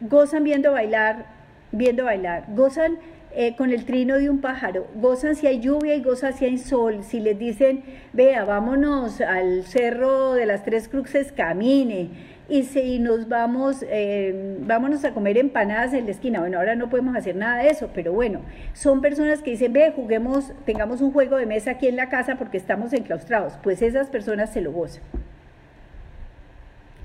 [0.00, 1.26] gozan viendo bailar,
[1.72, 2.98] viendo bailar, gozan
[3.34, 6.58] eh, con el trino de un pájaro, gozan si hay lluvia y gozan si hay
[6.58, 7.82] sol, si les dicen,
[8.12, 12.10] vea, vámonos al cerro de las tres cruces, camine,
[12.48, 16.40] y si nos vamos, eh, vámonos a comer empanadas en la esquina.
[16.40, 18.42] Bueno, ahora no podemos hacer nada de eso, pero bueno,
[18.74, 22.36] son personas que dicen, ve, juguemos, tengamos un juego de mesa aquí en la casa
[22.36, 23.54] porque estamos enclaustrados.
[23.62, 25.02] Pues esas personas se lo gozan.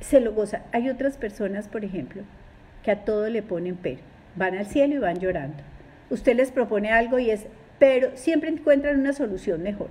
[0.01, 0.61] Se lo gozan.
[0.73, 2.23] Hay otras personas, por ejemplo,
[2.83, 4.01] que a todo le ponen pero.
[4.35, 5.63] Van al cielo y van llorando.
[6.09, 7.45] Usted les propone algo y es,
[7.77, 9.89] pero siempre encuentran una solución mejor.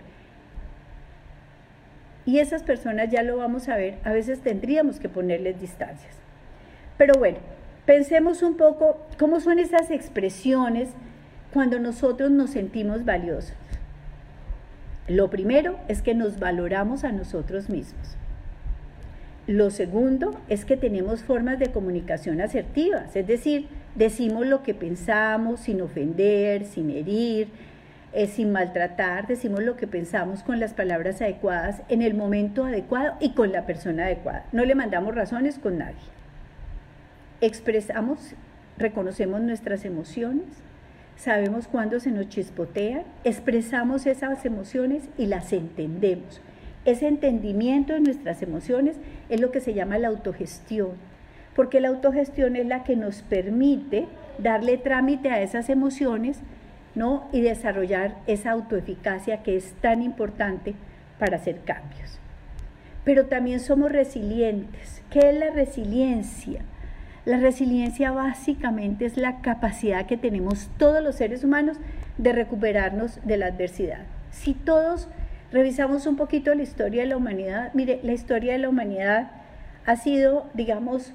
[2.26, 6.14] Y esas personas ya lo vamos a ver, a veces tendríamos que ponerles distancias.
[6.98, 7.38] Pero bueno,
[7.86, 10.90] pensemos un poco cómo son esas expresiones
[11.52, 13.56] cuando nosotros nos sentimos valiosos.
[15.08, 18.18] Lo primero es que nos valoramos a nosotros mismos.
[19.46, 23.68] Lo segundo es que tenemos formas de comunicación asertivas, es decir,
[23.98, 27.48] decimos lo que pensamos sin ofender, sin herir,
[28.28, 33.32] sin maltratar, decimos lo que pensamos con las palabras adecuadas, en el momento adecuado y
[33.32, 34.46] con la persona adecuada.
[34.52, 35.96] No le mandamos razones con nadie.
[37.40, 38.34] Expresamos,
[38.78, 40.46] reconocemos nuestras emociones,
[41.16, 46.40] sabemos cuándo se nos chispotean, expresamos esas emociones y las entendemos.
[46.84, 48.96] Ese entendimiento de nuestras emociones
[49.28, 50.92] es lo que se llama la autogestión,
[51.58, 54.06] porque la autogestión es la que nos permite
[54.38, 56.38] darle trámite a esas emociones
[57.32, 60.76] y desarrollar esa autoeficacia que es tan importante
[61.18, 62.20] para hacer cambios.
[63.02, 65.02] Pero también somos resilientes.
[65.10, 66.60] ¿Qué es la resiliencia?
[67.24, 71.76] La resiliencia básicamente es la capacidad que tenemos todos los seres humanos
[72.18, 74.02] de recuperarnos de la adversidad.
[74.30, 75.08] Si todos
[75.50, 79.32] revisamos un poquito la historia de la humanidad, mire, la historia de la humanidad
[79.86, 81.14] ha sido, digamos,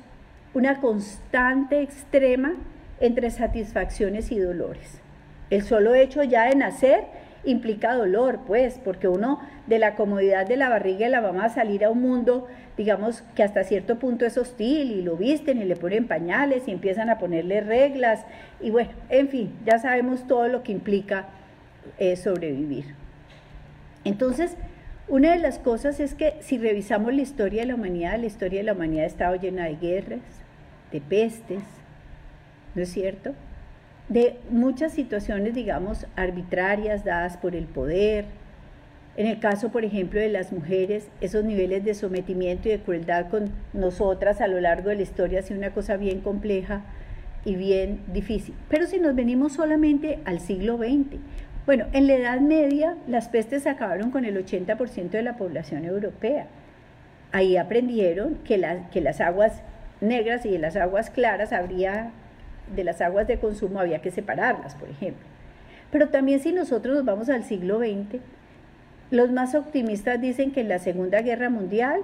[0.53, 2.53] una constante extrema
[2.99, 5.01] entre satisfacciones y dolores.
[5.49, 7.05] El solo hecho ya de nacer
[7.43, 11.83] implica dolor, pues, porque uno de la comodidad de la barriga de la mamá salir
[11.83, 12.47] a un mundo,
[12.77, 16.71] digamos, que hasta cierto punto es hostil y lo visten y le ponen pañales y
[16.71, 18.25] empiezan a ponerle reglas
[18.61, 21.27] y bueno, en fin, ya sabemos todo lo que implica
[21.97, 22.95] eh, sobrevivir.
[24.05, 24.55] Entonces,
[25.07, 28.59] una de las cosas es que si revisamos la historia de la humanidad, la historia
[28.59, 30.42] de la humanidad ha estado llena de guerras,
[30.93, 31.63] de pestes,
[32.75, 33.33] ¿no es cierto?
[34.09, 38.25] de muchas situaciones, digamos, arbitrarias dadas por el poder.
[39.15, 43.29] En el caso, por ejemplo, de las mujeres, esos niveles de sometimiento y de crueldad
[43.29, 46.81] con nosotras a lo largo de la historia ha sido una cosa bien compleja
[47.45, 48.55] y bien difícil.
[48.69, 51.19] Pero si nos venimos solamente al siglo XX,
[51.65, 56.47] bueno, en la Edad Media las pestes acabaron con el 80% de la población europea.
[57.31, 59.61] Ahí aprendieron que, que las aguas
[60.03, 62.11] negras y las aguas claras habría
[62.75, 65.25] de las aguas de consumo había que separarlas, por ejemplo.
[65.91, 68.19] Pero también si nosotros nos vamos al siglo XX,
[69.11, 72.01] los más optimistas dicen que en la Segunda Guerra Mundial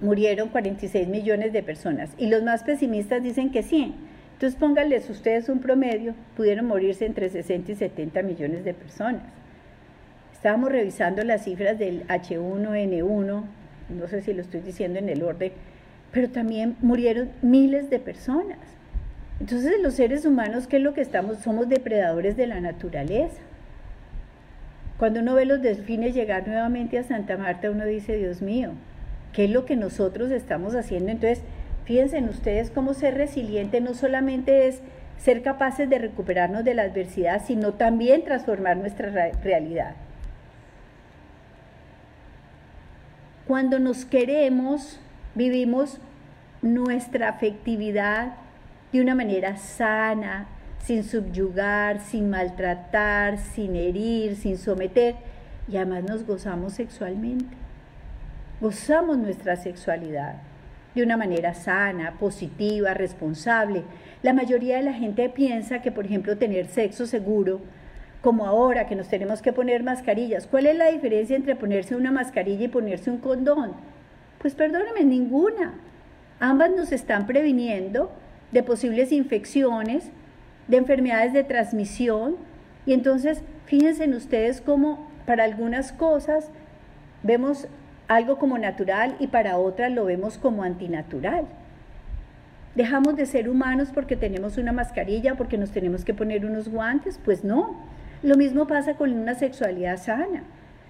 [0.00, 3.94] murieron 46 millones de personas y los más pesimistas dicen que 100.
[4.32, 9.22] Entonces pónganles ustedes un promedio, pudieron morirse entre 60 y 70 millones de personas.
[10.32, 13.44] Estábamos revisando las cifras del H1N1,
[13.90, 15.52] no sé si lo estoy diciendo en el orden,
[16.14, 18.58] pero también murieron miles de personas.
[19.40, 21.38] Entonces los seres humanos, ¿qué es lo que estamos?
[21.38, 23.42] Somos depredadores de la naturaleza.
[24.96, 28.70] Cuando uno ve los delfines llegar nuevamente a Santa Marta, uno dice, Dios mío,
[29.32, 31.10] ¿qué es lo que nosotros estamos haciendo?
[31.10, 31.42] Entonces,
[31.84, 34.82] fíjense en ustedes cómo ser resiliente no solamente es
[35.18, 39.10] ser capaces de recuperarnos de la adversidad, sino también transformar nuestra
[39.42, 39.96] realidad.
[43.48, 45.00] Cuando nos queremos,
[45.34, 46.00] vivimos
[46.62, 48.34] nuestra afectividad,
[48.92, 50.46] de una manera sana,
[50.78, 55.16] sin subyugar, sin maltratar, sin herir, sin someter,
[55.66, 57.56] y además nos gozamos sexualmente.
[58.60, 60.36] Gozamos nuestra sexualidad.
[60.94, 63.82] de una manera sana, positiva, responsable.
[64.22, 67.60] La mayoría de la gente piensa que, por ejemplo, tener sexo seguro,
[68.20, 72.12] como ahora que nos tenemos que poner mascarillas, ¿cuál es la diferencia entre ponerse una
[72.12, 73.72] mascarilla y ponerse un condón?
[74.44, 75.72] Pues perdóname, ninguna.
[76.38, 78.12] Ambas nos están previniendo
[78.52, 80.10] de posibles infecciones,
[80.68, 82.36] de enfermedades de transmisión.
[82.84, 86.50] Y entonces, fíjense en ustedes cómo para algunas cosas
[87.22, 87.68] vemos
[88.06, 91.46] algo como natural y para otras lo vemos como antinatural.
[92.74, 97.18] ¿Dejamos de ser humanos porque tenemos una mascarilla, porque nos tenemos que poner unos guantes?
[97.24, 97.76] Pues no.
[98.22, 100.42] Lo mismo pasa con una sexualidad sana.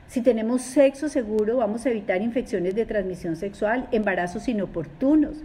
[0.08, 5.38] Si tenemos sexo seguro, vamos a evitar infecciones de transmisión sexual, embarazos inoportunos,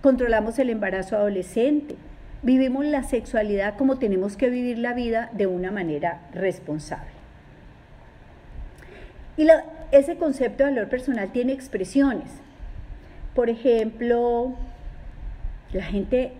[0.00, 1.96] controlamos el embarazo adolescente,
[2.42, 7.10] vivimos la sexualidad como tenemos que vivir la vida de una manera responsable.
[9.36, 9.48] Y
[9.92, 12.30] ese concepto de valor personal tiene expresiones.
[13.34, 14.54] Por ejemplo,
[15.72, 16.32] la gente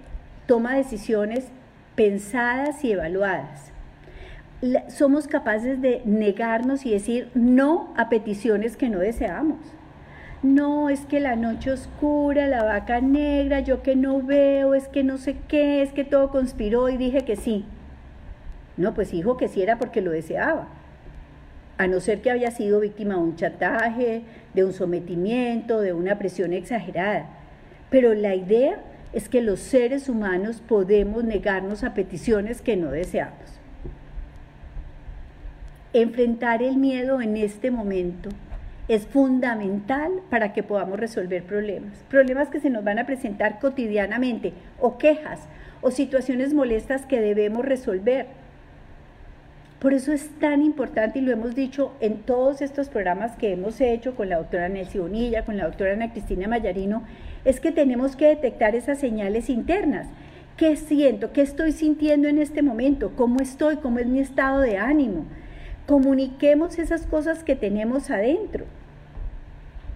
[0.46, 1.48] toma decisiones
[1.94, 3.72] pensadas y evaluadas.
[4.88, 9.58] Somos capaces de negarnos y decir no a peticiones que no deseamos.
[10.42, 15.02] No, es que la noche oscura, la vaca negra, yo que no veo, es que
[15.02, 17.64] no sé qué, es que todo conspiró y dije que sí.
[18.76, 20.68] No, pues dijo que sí era porque lo deseaba
[21.78, 24.22] a no ser que haya sido víctima de un chantaje,
[24.54, 27.26] de un sometimiento, de una presión exagerada.
[27.90, 28.80] Pero la idea
[29.12, 33.55] es que los seres humanos podemos negarnos a peticiones que no deseamos.
[35.96, 38.28] Enfrentar el miedo en este momento
[38.86, 42.04] es fundamental para que podamos resolver problemas.
[42.10, 45.40] Problemas que se nos van a presentar cotidianamente o quejas
[45.80, 48.26] o situaciones molestas que debemos resolver
[49.78, 53.80] por eso es tan importante y lo hemos dicho en todos estos programas que hemos
[53.80, 57.04] hecho con la doctora Nelcy Bonilla, con la doctora Ana Cristina Mayarino,
[57.46, 60.08] es que tenemos que detectar esas señales internas.
[60.58, 61.32] ¿Qué siento?
[61.32, 63.12] ¿Qué estoy sintiendo en este momento?
[63.16, 63.76] ¿Cómo estoy?
[63.76, 65.24] ¿Cómo es mi estado de ánimo?
[65.86, 68.64] Comuniquemos esas cosas que tenemos adentro.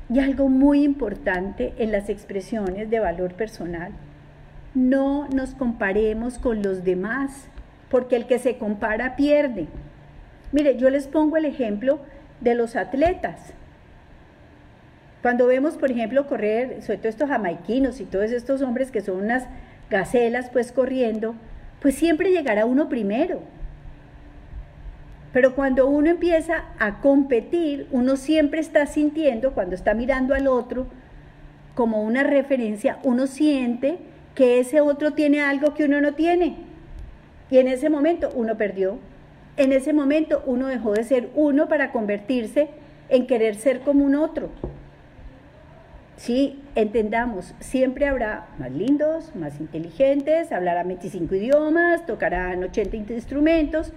[0.08, 3.92] Y algo muy importante en las expresiones de valor personal,
[4.74, 7.48] no nos comparemos con los demás
[7.90, 9.66] porque el que se compara pierde.
[10.52, 12.00] Mire, yo les pongo el ejemplo
[12.40, 13.52] de los atletas.
[15.22, 19.22] Cuando vemos, por ejemplo, correr, sobre todo estos jamaiquinos y todos estos hombres que son
[19.22, 19.46] unas
[19.90, 21.34] gacelas, pues corriendo,
[21.82, 23.40] pues siempre llegará uno primero.
[25.32, 30.86] Pero cuando uno empieza a competir, uno siempre está sintiendo, cuando está mirando al otro,
[31.74, 33.98] como una referencia, uno siente
[34.34, 36.56] que ese otro tiene algo que uno no tiene.
[37.50, 38.98] Y en ese momento uno perdió.
[39.56, 42.68] En ese momento uno dejó de ser uno para convertirse
[43.08, 44.50] en querer ser como un otro.
[46.16, 53.94] Sí, entendamos, siempre habrá más lindos, más inteligentes, hablarán 25 idiomas, tocarán 80 instrumentos,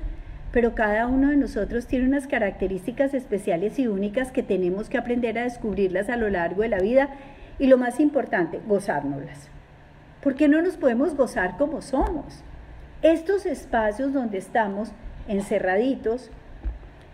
[0.54, 5.38] pero cada uno de nosotros tiene unas características especiales y únicas que tenemos que aprender
[5.40, 7.10] a descubrirlas a lo largo de la vida
[7.58, 9.50] y lo más importante, gozárnoslas.
[10.22, 12.44] ¿Por qué no nos podemos gozar como somos?
[13.02, 14.92] Estos espacios donde estamos
[15.28, 16.30] encerraditos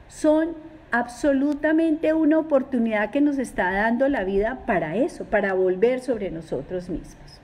[0.09, 0.49] son
[0.91, 6.89] absolutamente una oportunidad que nos está dando la vida para eso, para volver sobre nosotros
[6.89, 7.39] mismos.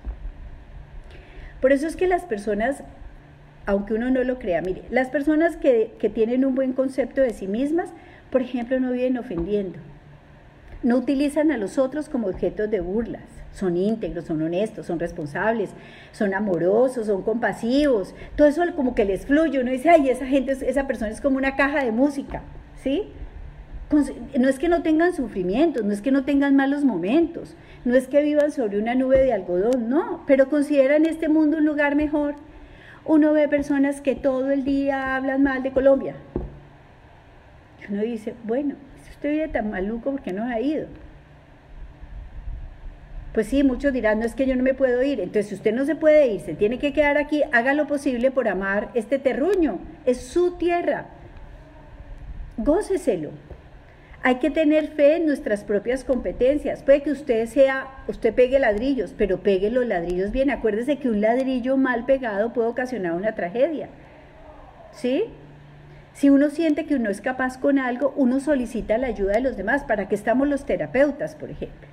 [1.62, 2.84] Por eso es que las personas,
[3.66, 7.34] aunque uno no lo crea, mire, las personas que, que tienen un buen concepto de
[7.34, 7.90] sí mismas,
[8.30, 9.80] por ejemplo, no viven ofendiendo,
[10.84, 15.72] no utilizan a los otros como objetos de burlas, son íntegros, son honestos, son responsables,
[16.12, 20.52] son amorosos, son compasivos, todo eso como que les fluye, uno dice, ay, esa gente,
[20.52, 22.42] esa persona es como una caja de música,
[22.84, 23.10] ¿sí?
[24.38, 27.56] No es que no tengan sufrimientos, no es que no tengan malos momentos,
[27.86, 31.66] no es que vivan sobre una nube de algodón, no, pero consideran este mundo un
[31.66, 32.36] lugar mejor.
[33.06, 36.16] Uno ve personas que todo el día hablan mal de Colombia.
[37.82, 40.88] Y uno dice, bueno, si usted vive tan maluco, ¿por qué no ha ido?
[43.36, 45.20] Pues sí, muchos dirán, no es que yo no me puedo ir.
[45.20, 48.48] Entonces, usted no se puede ir, se tiene que quedar aquí, haga lo posible por
[48.48, 49.80] amar este terruño.
[50.06, 51.08] Es su tierra.
[52.58, 53.32] Góceselo.
[54.26, 56.82] Hay que tener fe en nuestras propias competencias.
[56.82, 60.50] Puede que usted sea, usted pegue ladrillos, pero pegue los ladrillos bien.
[60.50, 63.88] Acuérdese que un ladrillo mal pegado puede ocasionar una tragedia.
[64.92, 65.26] ¿Sí?
[66.14, 69.58] Si uno siente que uno es capaz con algo, uno solicita la ayuda de los
[69.58, 69.84] demás.
[69.84, 71.88] ¿Para qué estamos los terapeutas, por ejemplo?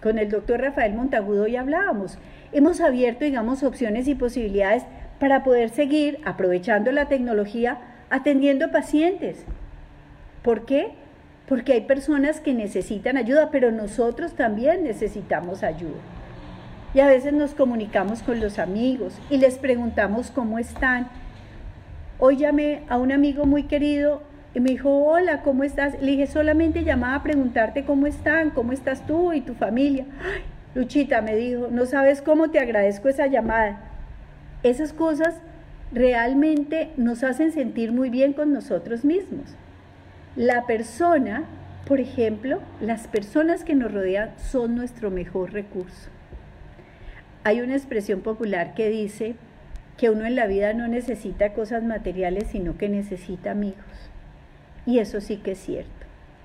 [0.00, 2.16] con el doctor Rafael Montagudo ya hablábamos.
[2.52, 4.84] Hemos abierto, digamos, opciones y posibilidades
[5.18, 7.78] para poder seguir aprovechando la tecnología
[8.08, 9.44] atendiendo pacientes.
[10.46, 10.94] ¿Por qué?
[11.48, 16.00] porque hay personas que necesitan ayuda, pero nosotros también necesitamos ayuda.
[16.94, 21.08] Y a veces nos comunicamos con los amigos y les preguntamos cómo están.
[22.18, 24.22] Hoy llamé a un amigo muy querido
[24.54, 26.00] y me dijo, hola, ¿cómo estás?
[26.00, 30.06] Le dije, solamente llamaba a preguntarte cómo están, cómo estás tú y tu familia.
[30.74, 33.80] Luchita me dijo, no sabes cómo te agradezco esa llamada.
[34.62, 35.34] Esas cosas
[35.92, 39.54] realmente nos hacen sentir muy bien con nosotros mismos.
[40.36, 41.44] La persona,
[41.86, 46.10] por ejemplo, las personas que nos rodean son nuestro mejor recurso.
[47.42, 49.34] Hay una expresión popular que dice
[49.96, 54.10] que uno en la vida no necesita cosas materiales, sino que necesita amigos.
[54.84, 55.90] Y eso sí que es cierto.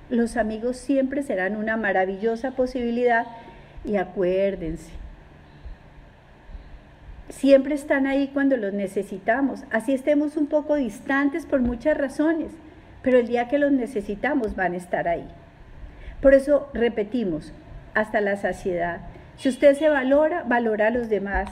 [0.10, 3.28] Los amigos siempre serán una maravillosa posibilidad
[3.84, 4.92] y acuérdense,
[7.28, 9.64] siempre están ahí cuando los necesitamos.
[9.70, 12.52] Así estemos un poco distantes por muchas razones,
[13.02, 15.28] pero el día que los necesitamos van a estar ahí.
[16.22, 17.52] Por eso repetimos,
[17.93, 19.02] hasta la saciedad.
[19.38, 21.49] Si usted se valora, valora a los demás.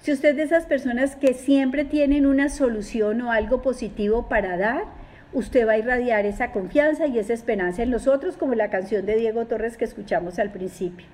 [0.00, 4.56] Si usted es de esas personas que siempre tienen una solución o algo positivo para
[4.56, 4.84] dar,
[5.32, 9.06] usted va a irradiar esa confianza y esa esperanza en los otros, como la canción
[9.06, 11.06] de Diego Torres que escuchamos al principio.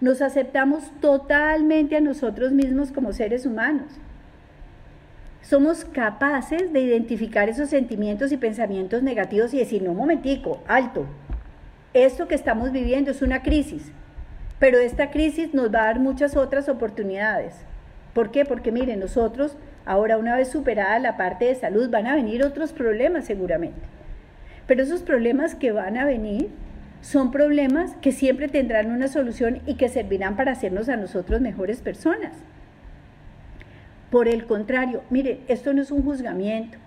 [0.00, 3.92] Nos aceptamos totalmente a nosotros mismos como seres humanos.
[5.48, 11.06] Somos capaces de identificar esos sentimientos y pensamientos negativos y decir, no, momentico, alto,
[11.94, 13.92] esto que estamos viviendo es una crisis,
[14.58, 17.54] pero esta crisis nos va a dar muchas otras oportunidades.
[18.12, 18.44] ¿Por qué?
[18.44, 22.72] Porque miren, nosotros ahora una vez superada la parte de salud van a venir otros
[22.72, 23.78] problemas seguramente.
[24.66, 26.50] Pero esos problemas que van a venir
[27.02, 31.82] son problemas que siempre tendrán una solución y que servirán para hacernos a nosotros mejores
[31.82, 32.32] personas.
[34.16, 36.78] Por el contrario, mire, esto no es un juzgamiento,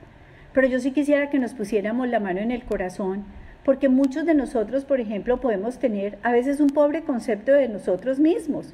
[0.51, 3.23] pero yo sí quisiera que nos pusiéramos la mano en el corazón,
[3.63, 8.19] porque muchos de nosotros, por ejemplo, podemos tener a veces un pobre concepto de nosotros
[8.19, 8.73] mismos.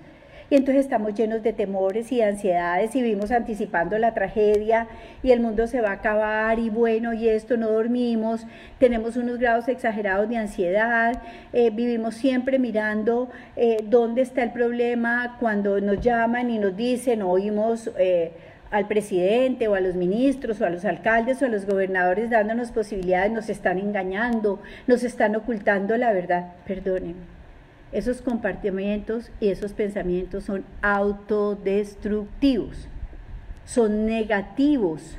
[0.50, 4.88] Y entonces estamos llenos de temores y de ansiedades y vivimos anticipando la tragedia
[5.22, 8.46] y el mundo se va a acabar y bueno, y esto no dormimos,
[8.80, 13.28] tenemos unos grados exagerados de ansiedad, eh, vivimos siempre mirando
[13.58, 17.92] eh, dónde está el problema cuando nos llaman y nos dicen, oímos...
[17.98, 18.32] Eh,
[18.72, 22.72] al presidente o a los ministros o a los alcaldes o a los gobernadores dándonos
[22.72, 26.54] posibilidades, nos están engañando, nos están ocultando la verdad.
[26.68, 27.36] Perdónenme.
[27.92, 32.90] Esos compartimientos y esos pensamientos son autodestructivos,
[33.64, 35.18] son negativos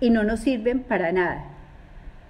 [0.00, 1.44] y no nos sirven para nada.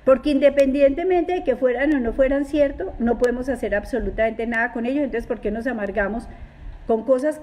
[0.04, 4.86] Porque independientemente de que fueran o no fueran ciertos, no podemos hacer absolutamente nada con
[4.86, 5.04] ellos.
[5.04, 6.28] Entonces, ¿por qué nos amargamos
[6.86, 7.38] con cosas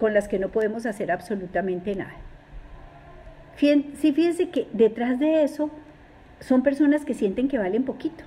[0.00, 2.16] con las que no podemos hacer absolutamente nada?
[3.58, 5.70] Sí, fíjense que detrás de eso
[6.40, 8.24] son personas que sienten que valen poquito.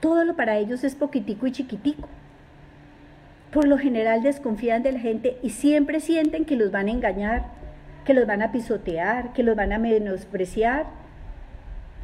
[0.00, 2.08] Todo lo para ellos es poquitico y chiquitico
[3.52, 7.46] por lo general desconfían de la gente y siempre sienten que los van a engañar,
[8.04, 10.86] que los van a pisotear, que los van a menospreciar.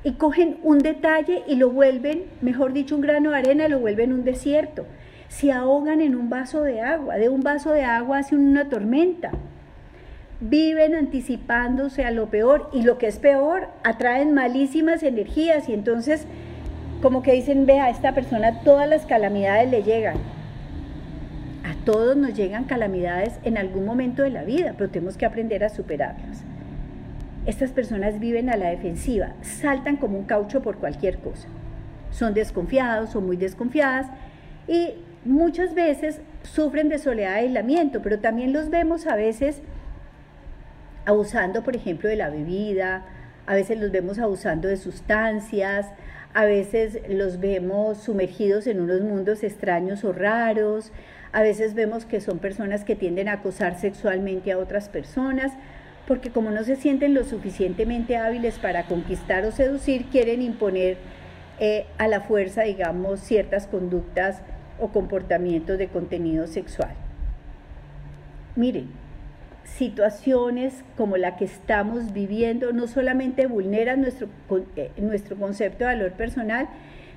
[0.02, 4.12] Y cogen un detalle y lo vuelven, mejor dicho, un grano de arena, lo vuelven
[4.12, 4.86] un desierto.
[5.28, 9.30] Se ahogan en un vaso de agua, de un vaso de agua hacen una tormenta.
[10.40, 16.26] Viven anticipándose a lo peor y lo que es peor, atraen malísimas energías y entonces
[17.02, 20.16] como que dicen, vea, a esta persona todas las calamidades le llegan
[21.86, 25.68] todos nos llegan calamidades en algún momento de la vida, pero tenemos que aprender a
[25.70, 26.42] superarlas.
[27.46, 31.46] Estas personas viven a la defensiva, saltan como un caucho por cualquier cosa.
[32.10, 34.08] Son desconfiados, son muy desconfiadas
[34.66, 39.62] y muchas veces sufren de soledad y aislamiento, pero también los vemos a veces
[41.06, 43.06] abusando, por ejemplo, de la bebida,
[43.46, 45.86] a veces los vemos abusando de sustancias,
[46.34, 50.92] a veces los vemos sumergidos en unos mundos extraños o raros,
[51.32, 55.52] a veces vemos que son personas que tienden a acosar sexualmente a otras personas,
[56.06, 60.98] porque como no se sienten lo suficientemente hábiles para conquistar o seducir, quieren imponer
[61.58, 64.42] eh, a la fuerza, digamos, ciertas conductas
[64.78, 66.94] o comportamientos de contenido sexual.
[68.56, 68.88] Miren,
[69.66, 74.28] situaciones como la que estamos viviendo no solamente vulneran nuestro,
[74.76, 76.68] eh, nuestro concepto de valor personal,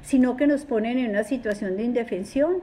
[0.02, 2.58] sino que nos ponen en una situación de indefensión.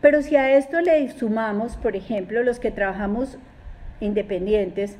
[0.00, 3.38] Pero si a esto le sumamos, por ejemplo, los que trabajamos
[4.00, 4.96] independientes,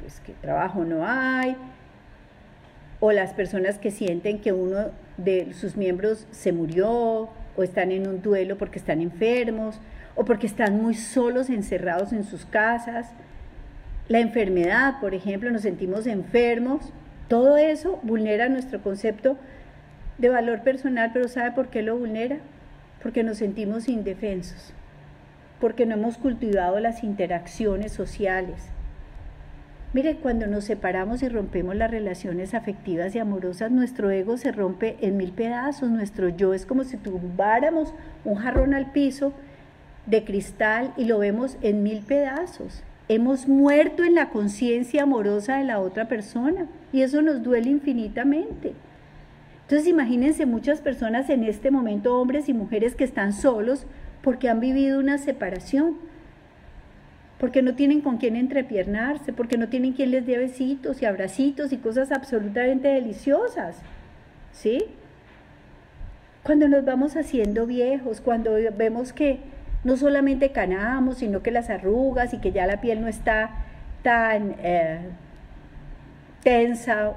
[0.00, 1.56] pues que trabajo no hay,
[3.00, 8.06] o las personas que sienten que uno de sus miembros se murió, o están en
[8.06, 9.80] un duelo porque están enfermos,
[10.16, 13.12] o porque están muy solos, encerrados en sus casas.
[14.08, 16.92] La enfermedad, por ejemplo, nos sentimos enfermos.
[17.28, 19.36] Todo eso vulnera nuestro concepto
[20.18, 22.38] de valor personal, pero ¿sabe por qué lo vulnera?
[23.02, 24.72] Porque nos sentimos indefensos,
[25.60, 28.70] porque no hemos cultivado las interacciones sociales.
[29.92, 34.96] Mire, cuando nos separamos y rompemos las relaciones afectivas y amorosas, nuestro ego se rompe
[35.00, 37.94] en mil pedazos, nuestro yo es como si tumbáramos
[38.24, 39.32] un jarrón al piso
[40.06, 42.82] de cristal y lo vemos en mil pedazos.
[43.08, 48.72] Hemos muerto en la conciencia amorosa de la otra persona y eso nos duele infinitamente.
[49.62, 53.86] Entonces imagínense muchas personas en este momento, hombres y mujeres que están solos
[54.22, 55.98] porque han vivido una separación,
[57.38, 61.72] porque no tienen con quién entrepiernarse, porque no tienen quien les dé besitos y abracitos
[61.72, 63.76] y cosas absolutamente deliciosas.
[64.52, 64.84] ¿Sí?
[66.42, 69.40] Cuando nos vamos haciendo viejos, cuando vemos que
[69.86, 73.50] no solamente canamos, sino que las arrugas y que ya la piel no está
[74.02, 74.98] tan eh,
[76.42, 77.12] tensa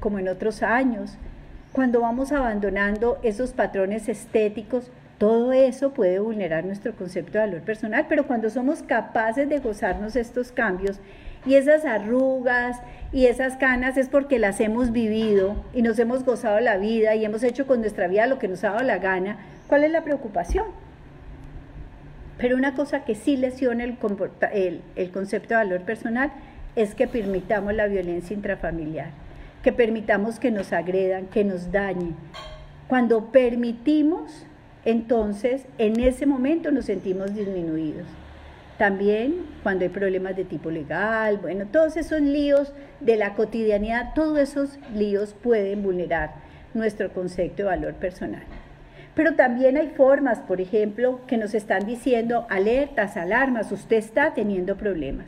[0.00, 1.16] como en otros años,
[1.70, 8.06] cuando vamos abandonando esos patrones estéticos, todo eso puede vulnerar nuestro concepto de valor personal,
[8.08, 10.98] pero cuando somos capaces de gozarnos estos cambios
[11.46, 12.80] y esas arrugas
[13.12, 17.24] y esas canas es porque las hemos vivido y nos hemos gozado la vida y
[17.24, 19.38] hemos hecho con nuestra vida lo que nos ha dado la gana,
[19.68, 20.87] ¿cuál es la preocupación?
[22.38, 23.98] Pero una cosa que sí lesiona el,
[24.96, 26.32] el, concepto de valor personal
[26.76, 29.10] es que permitamos la violencia intrafamiliar
[29.62, 32.14] que permitamos que nos agredan, que nos dañen.
[32.86, 34.46] Cuando permitimos,
[34.84, 38.06] entonces en ese momento nos sentimos disminuidos.
[38.78, 44.38] También cuando hay problemas de tipo legal, bueno, todos esos líos de la cotidianidad, todos
[44.38, 46.34] esos líos pueden vulnerar
[46.74, 48.44] nuestro concepto de valor personal.
[49.18, 54.76] Pero también hay formas, por ejemplo, que nos están diciendo alertas, alarmas, usted está teniendo
[54.76, 55.26] problemas.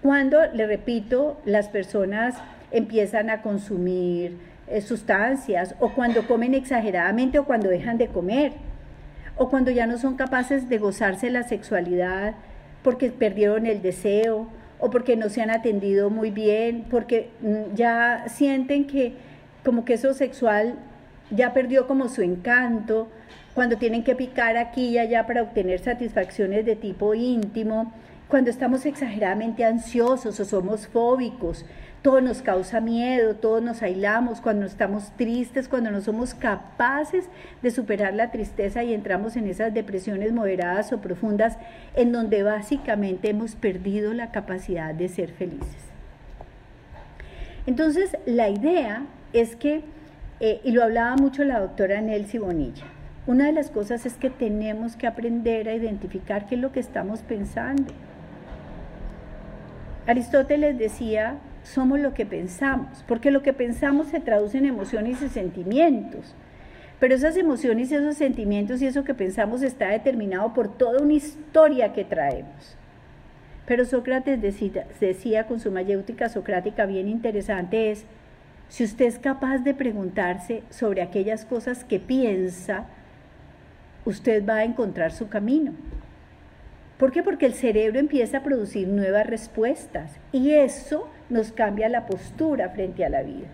[0.00, 2.36] Cuando, le repito, las personas
[2.70, 8.52] empiezan a consumir eh, sustancias o cuando comen exageradamente o cuando dejan de comer
[9.36, 12.32] o cuando ya no son capaces de gozarse la sexualidad
[12.82, 14.48] porque perdieron el deseo
[14.78, 19.12] o porque no se han atendido muy bien, porque mm, ya sienten que
[19.66, 20.78] como que eso sexual
[21.34, 23.08] ya perdió como su encanto,
[23.54, 27.92] cuando tienen que picar aquí y allá para obtener satisfacciones de tipo íntimo,
[28.28, 31.66] cuando estamos exageradamente ansiosos o somos fóbicos,
[32.02, 37.26] todo nos causa miedo, todos nos aislamos cuando estamos tristes, cuando no somos capaces
[37.62, 41.58] de superar la tristeza y entramos en esas depresiones moderadas o profundas
[41.94, 45.92] en donde básicamente hemos perdido la capacidad de ser felices.
[47.66, 49.82] Entonces, la idea es que,
[50.42, 52.84] eh, y lo hablaba mucho la doctora Nelsi Bonilla,
[53.28, 56.80] una de las cosas es que tenemos que aprender a identificar qué es lo que
[56.80, 57.92] estamos pensando.
[60.04, 65.28] Aristóteles decía somos lo que pensamos, porque lo que pensamos se traduce en emociones y
[65.28, 66.34] sentimientos.
[66.98, 71.12] Pero esas emociones y esos sentimientos y eso que pensamos está determinado por toda una
[71.12, 72.76] historia que traemos.
[73.64, 78.06] Pero Sócrates decía, decía con su mayéutica socrática bien interesante es,
[78.72, 82.86] si usted es capaz de preguntarse sobre aquellas cosas que piensa,
[84.06, 85.74] usted va a encontrar su camino.
[86.96, 87.22] ¿Por qué?
[87.22, 93.04] Porque el cerebro empieza a producir nuevas respuestas y eso nos cambia la postura frente
[93.04, 93.48] a la vida.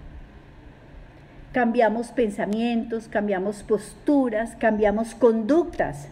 [1.52, 6.06] Cambiamos pensamientos, cambiamos posturas, cambiamos conductas.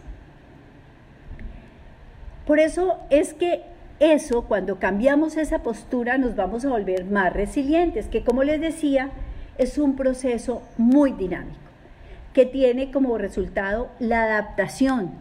[2.45, 3.63] Por eso es que
[3.99, 9.11] eso, cuando cambiamos esa postura, nos vamos a volver más resilientes, que como les decía,
[9.57, 11.57] es un proceso muy dinámico,
[12.34, 15.12] que tiene como resultado la adaptación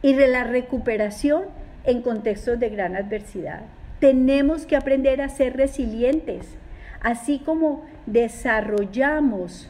[0.00, 1.44] y la recuperación
[1.84, 3.60] en contextos de gran adversidad.
[4.00, 6.46] Tenemos que aprender a ser resilientes,
[7.02, 9.68] así como desarrollamos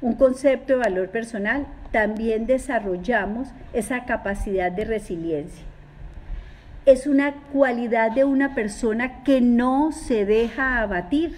[0.00, 5.71] un concepto de valor personal, también desarrollamos esa capacidad de resiliencia.
[6.84, 11.36] Es una cualidad de una persona que no se deja abatir.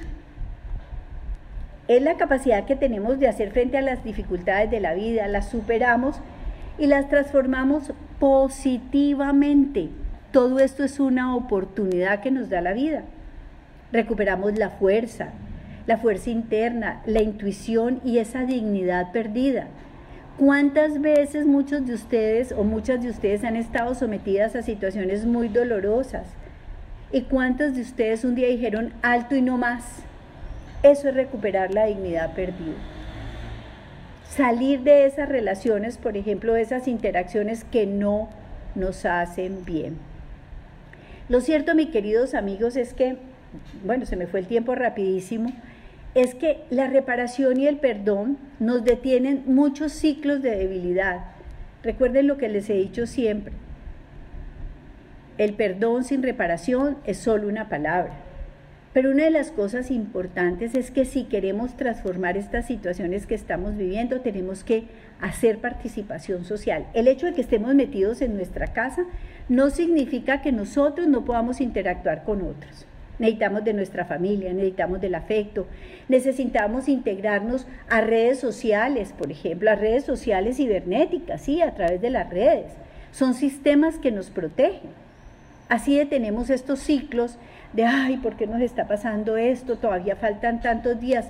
[1.87, 5.51] Es la capacidad que tenemos de hacer frente a las dificultades de la vida, las
[5.51, 6.17] superamos
[6.79, 9.91] y las transformamos positivamente.
[10.33, 13.03] Todo esto es una oportunidad que nos da la vida.
[13.93, 15.29] Recuperamos la fuerza,
[15.87, 19.67] la fuerza interna, la intuición y esa dignidad perdida.
[20.39, 25.49] ¿Cuántas veces muchos de ustedes o muchas de ustedes han estado sometidas a situaciones muy
[25.49, 26.27] dolorosas?
[27.13, 29.85] ¿Y cuántos de ustedes un día dijeron alto y no más?
[30.83, 32.75] Eso es recuperar la dignidad perdida
[34.35, 38.29] salir de esas relaciones, por ejemplo, de esas interacciones que no
[38.75, 39.97] nos hacen bien.
[41.29, 43.17] Lo cierto, mis queridos amigos, es que,
[43.85, 45.53] bueno, se me fue el tiempo rapidísimo,
[46.15, 51.25] es que la reparación y el perdón nos detienen muchos ciclos de debilidad.
[51.83, 53.53] Recuerden lo que les he dicho siempre.
[55.37, 58.13] El perdón sin reparación es solo una palabra.
[58.93, 63.77] Pero una de las cosas importantes es que si queremos transformar estas situaciones que estamos
[63.77, 64.85] viviendo, tenemos que
[65.21, 66.87] hacer participación social.
[66.95, 69.05] El hecho de que estemos metidos en nuestra casa
[69.49, 72.87] no significa que nosotros no podamos interactuar con otros.
[73.19, 75.67] Necesitamos de nuestra familia, necesitamos del afecto,
[76.09, 82.11] necesitamos integrarnos a redes sociales, por ejemplo, a redes sociales cibernéticas, sí, a través de
[82.11, 82.73] las redes.
[83.13, 84.91] Son sistemas que nos protegen.
[85.69, 87.39] Así detenemos estos ciclos
[87.73, 89.77] de, ay, ¿por qué nos está pasando esto?
[89.77, 91.27] Todavía faltan tantos días.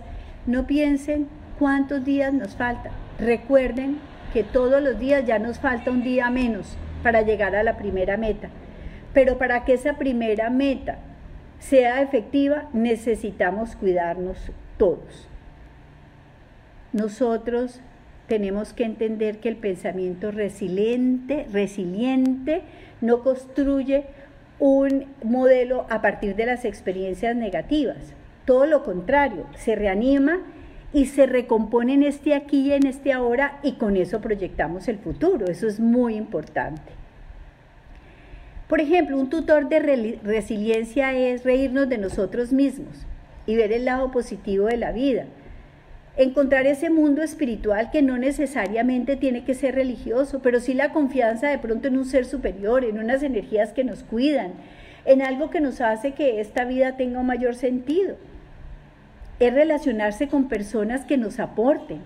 [0.47, 1.29] No piensen
[1.59, 2.93] cuántos días nos faltan.
[3.19, 3.99] Recuerden
[4.33, 8.17] que todos los días ya nos falta un día menos para llegar a la primera
[8.17, 8.49] meta.
[9.13, 10.99] Pero para que esa primera meta
[11.69, 14.37] sea efectiva, necesitamos cuidarnos
[14.77, 15.29] todos.
[16.93, 17.81] Nosotros
[18.29, 22.63] tenemos que entender que el pensamiento resiliente, resiliente
[23.01, 24.05] no construye
[24.59, 28.15] un modelo a partir de las experiencias negativas.
[28.45, 30.41] Todo lo contrario, se reanima
[30.93, 34.99] y se recompone en este aquí y en este ahora y con eso proyectamos el
[34.99, 35.47] futuro.
[35.47, 37.04] Eso es muy importante.
[38.69, 43.07] Por ejemplo, un tutor de resiliencia es reírnos de nosotros mismos
[43.47, 45.27] y ver el lado positivo de la vida.
[46.17, 51.49] Encontrar ese mundo espiritual que no necesariamente tiene que ser religioso, pero sí la confianza
[51.49, 54.53] de pronto en un ser superior, en unas energías que nos cuidan,
[55.05, 58.17] en algo que nos hace que esta vida tenga un mayor sentido.
[59.41, 62.01] Es relacionarse con personas que nos aporten,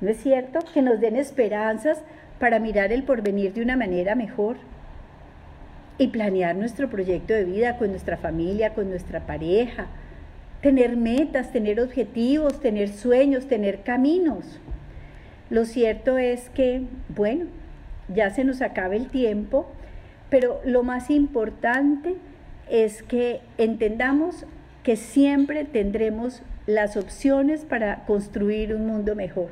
[0.00, 0.60] ¿no es cierto?
[0.72, 1.98] Que nos den esperanzas
[2.38, 4.56] para mirar el porvenir de una manera mejor
[5.98, 9.88] y planear nuestro proyecto de vida con nuestra familia, con nuestra pareja,
[10.62, 14.60] tener metas, tener objetivos, tener sueños, tener caminos.
[15.50, 17.46] Lo cierto es que, bueno,
[18.08, 19.66] ya se nos acaba el tiempo,
[20.30, 22.16] pero lo más importante
[22.70, 24.46] es que entendamos
[24.82, 29.48] que siempre tendremos las opciones para construir un mundo mejor.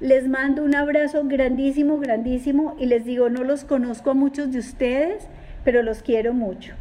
[0.00, 4.58] Les mando un abrazo grandísimo, grandísimo y les digo, no los conozco a muchos de
[4.58, 5.28] ustedes,
[5.64, 6.74] pero los quiero mucho.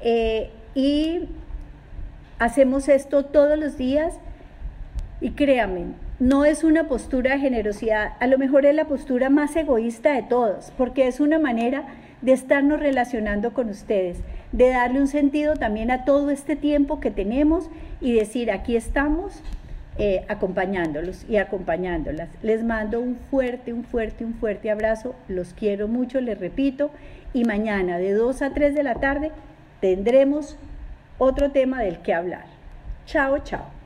[0.00, 1.28] Eh, y
[2.38, 4.14] hacemos esto todos los días
[5.20, 5.84] y créanme,
[6.18, 10.22] no es una postura de generosidad, a lo mejor es la postura más egoísta de
[10.22, 11.84] todos, porque es una manera
[12.22, 14.18] de estarnos relacionando con ustedes,
[14.52, 17.68] de darle un sentido también a todo este tiempo que tenemos
[18.00, 19.42] y decir, aquí estamos
[19.98, 22.28] eh, acompañándolos y acompañándolas.
[22.42, 26.90] Les mando un fuerte, un fuerte, un fuerte abrazo, los quiero mucho, les repito,
[27.34, 29.32] y mañana de 2 a 3 de la tarde
[29.80, 30.56] tendremos
[31.18, 32.44] otro tema del que hablar.
[33.06, 33.81] Chao, chao.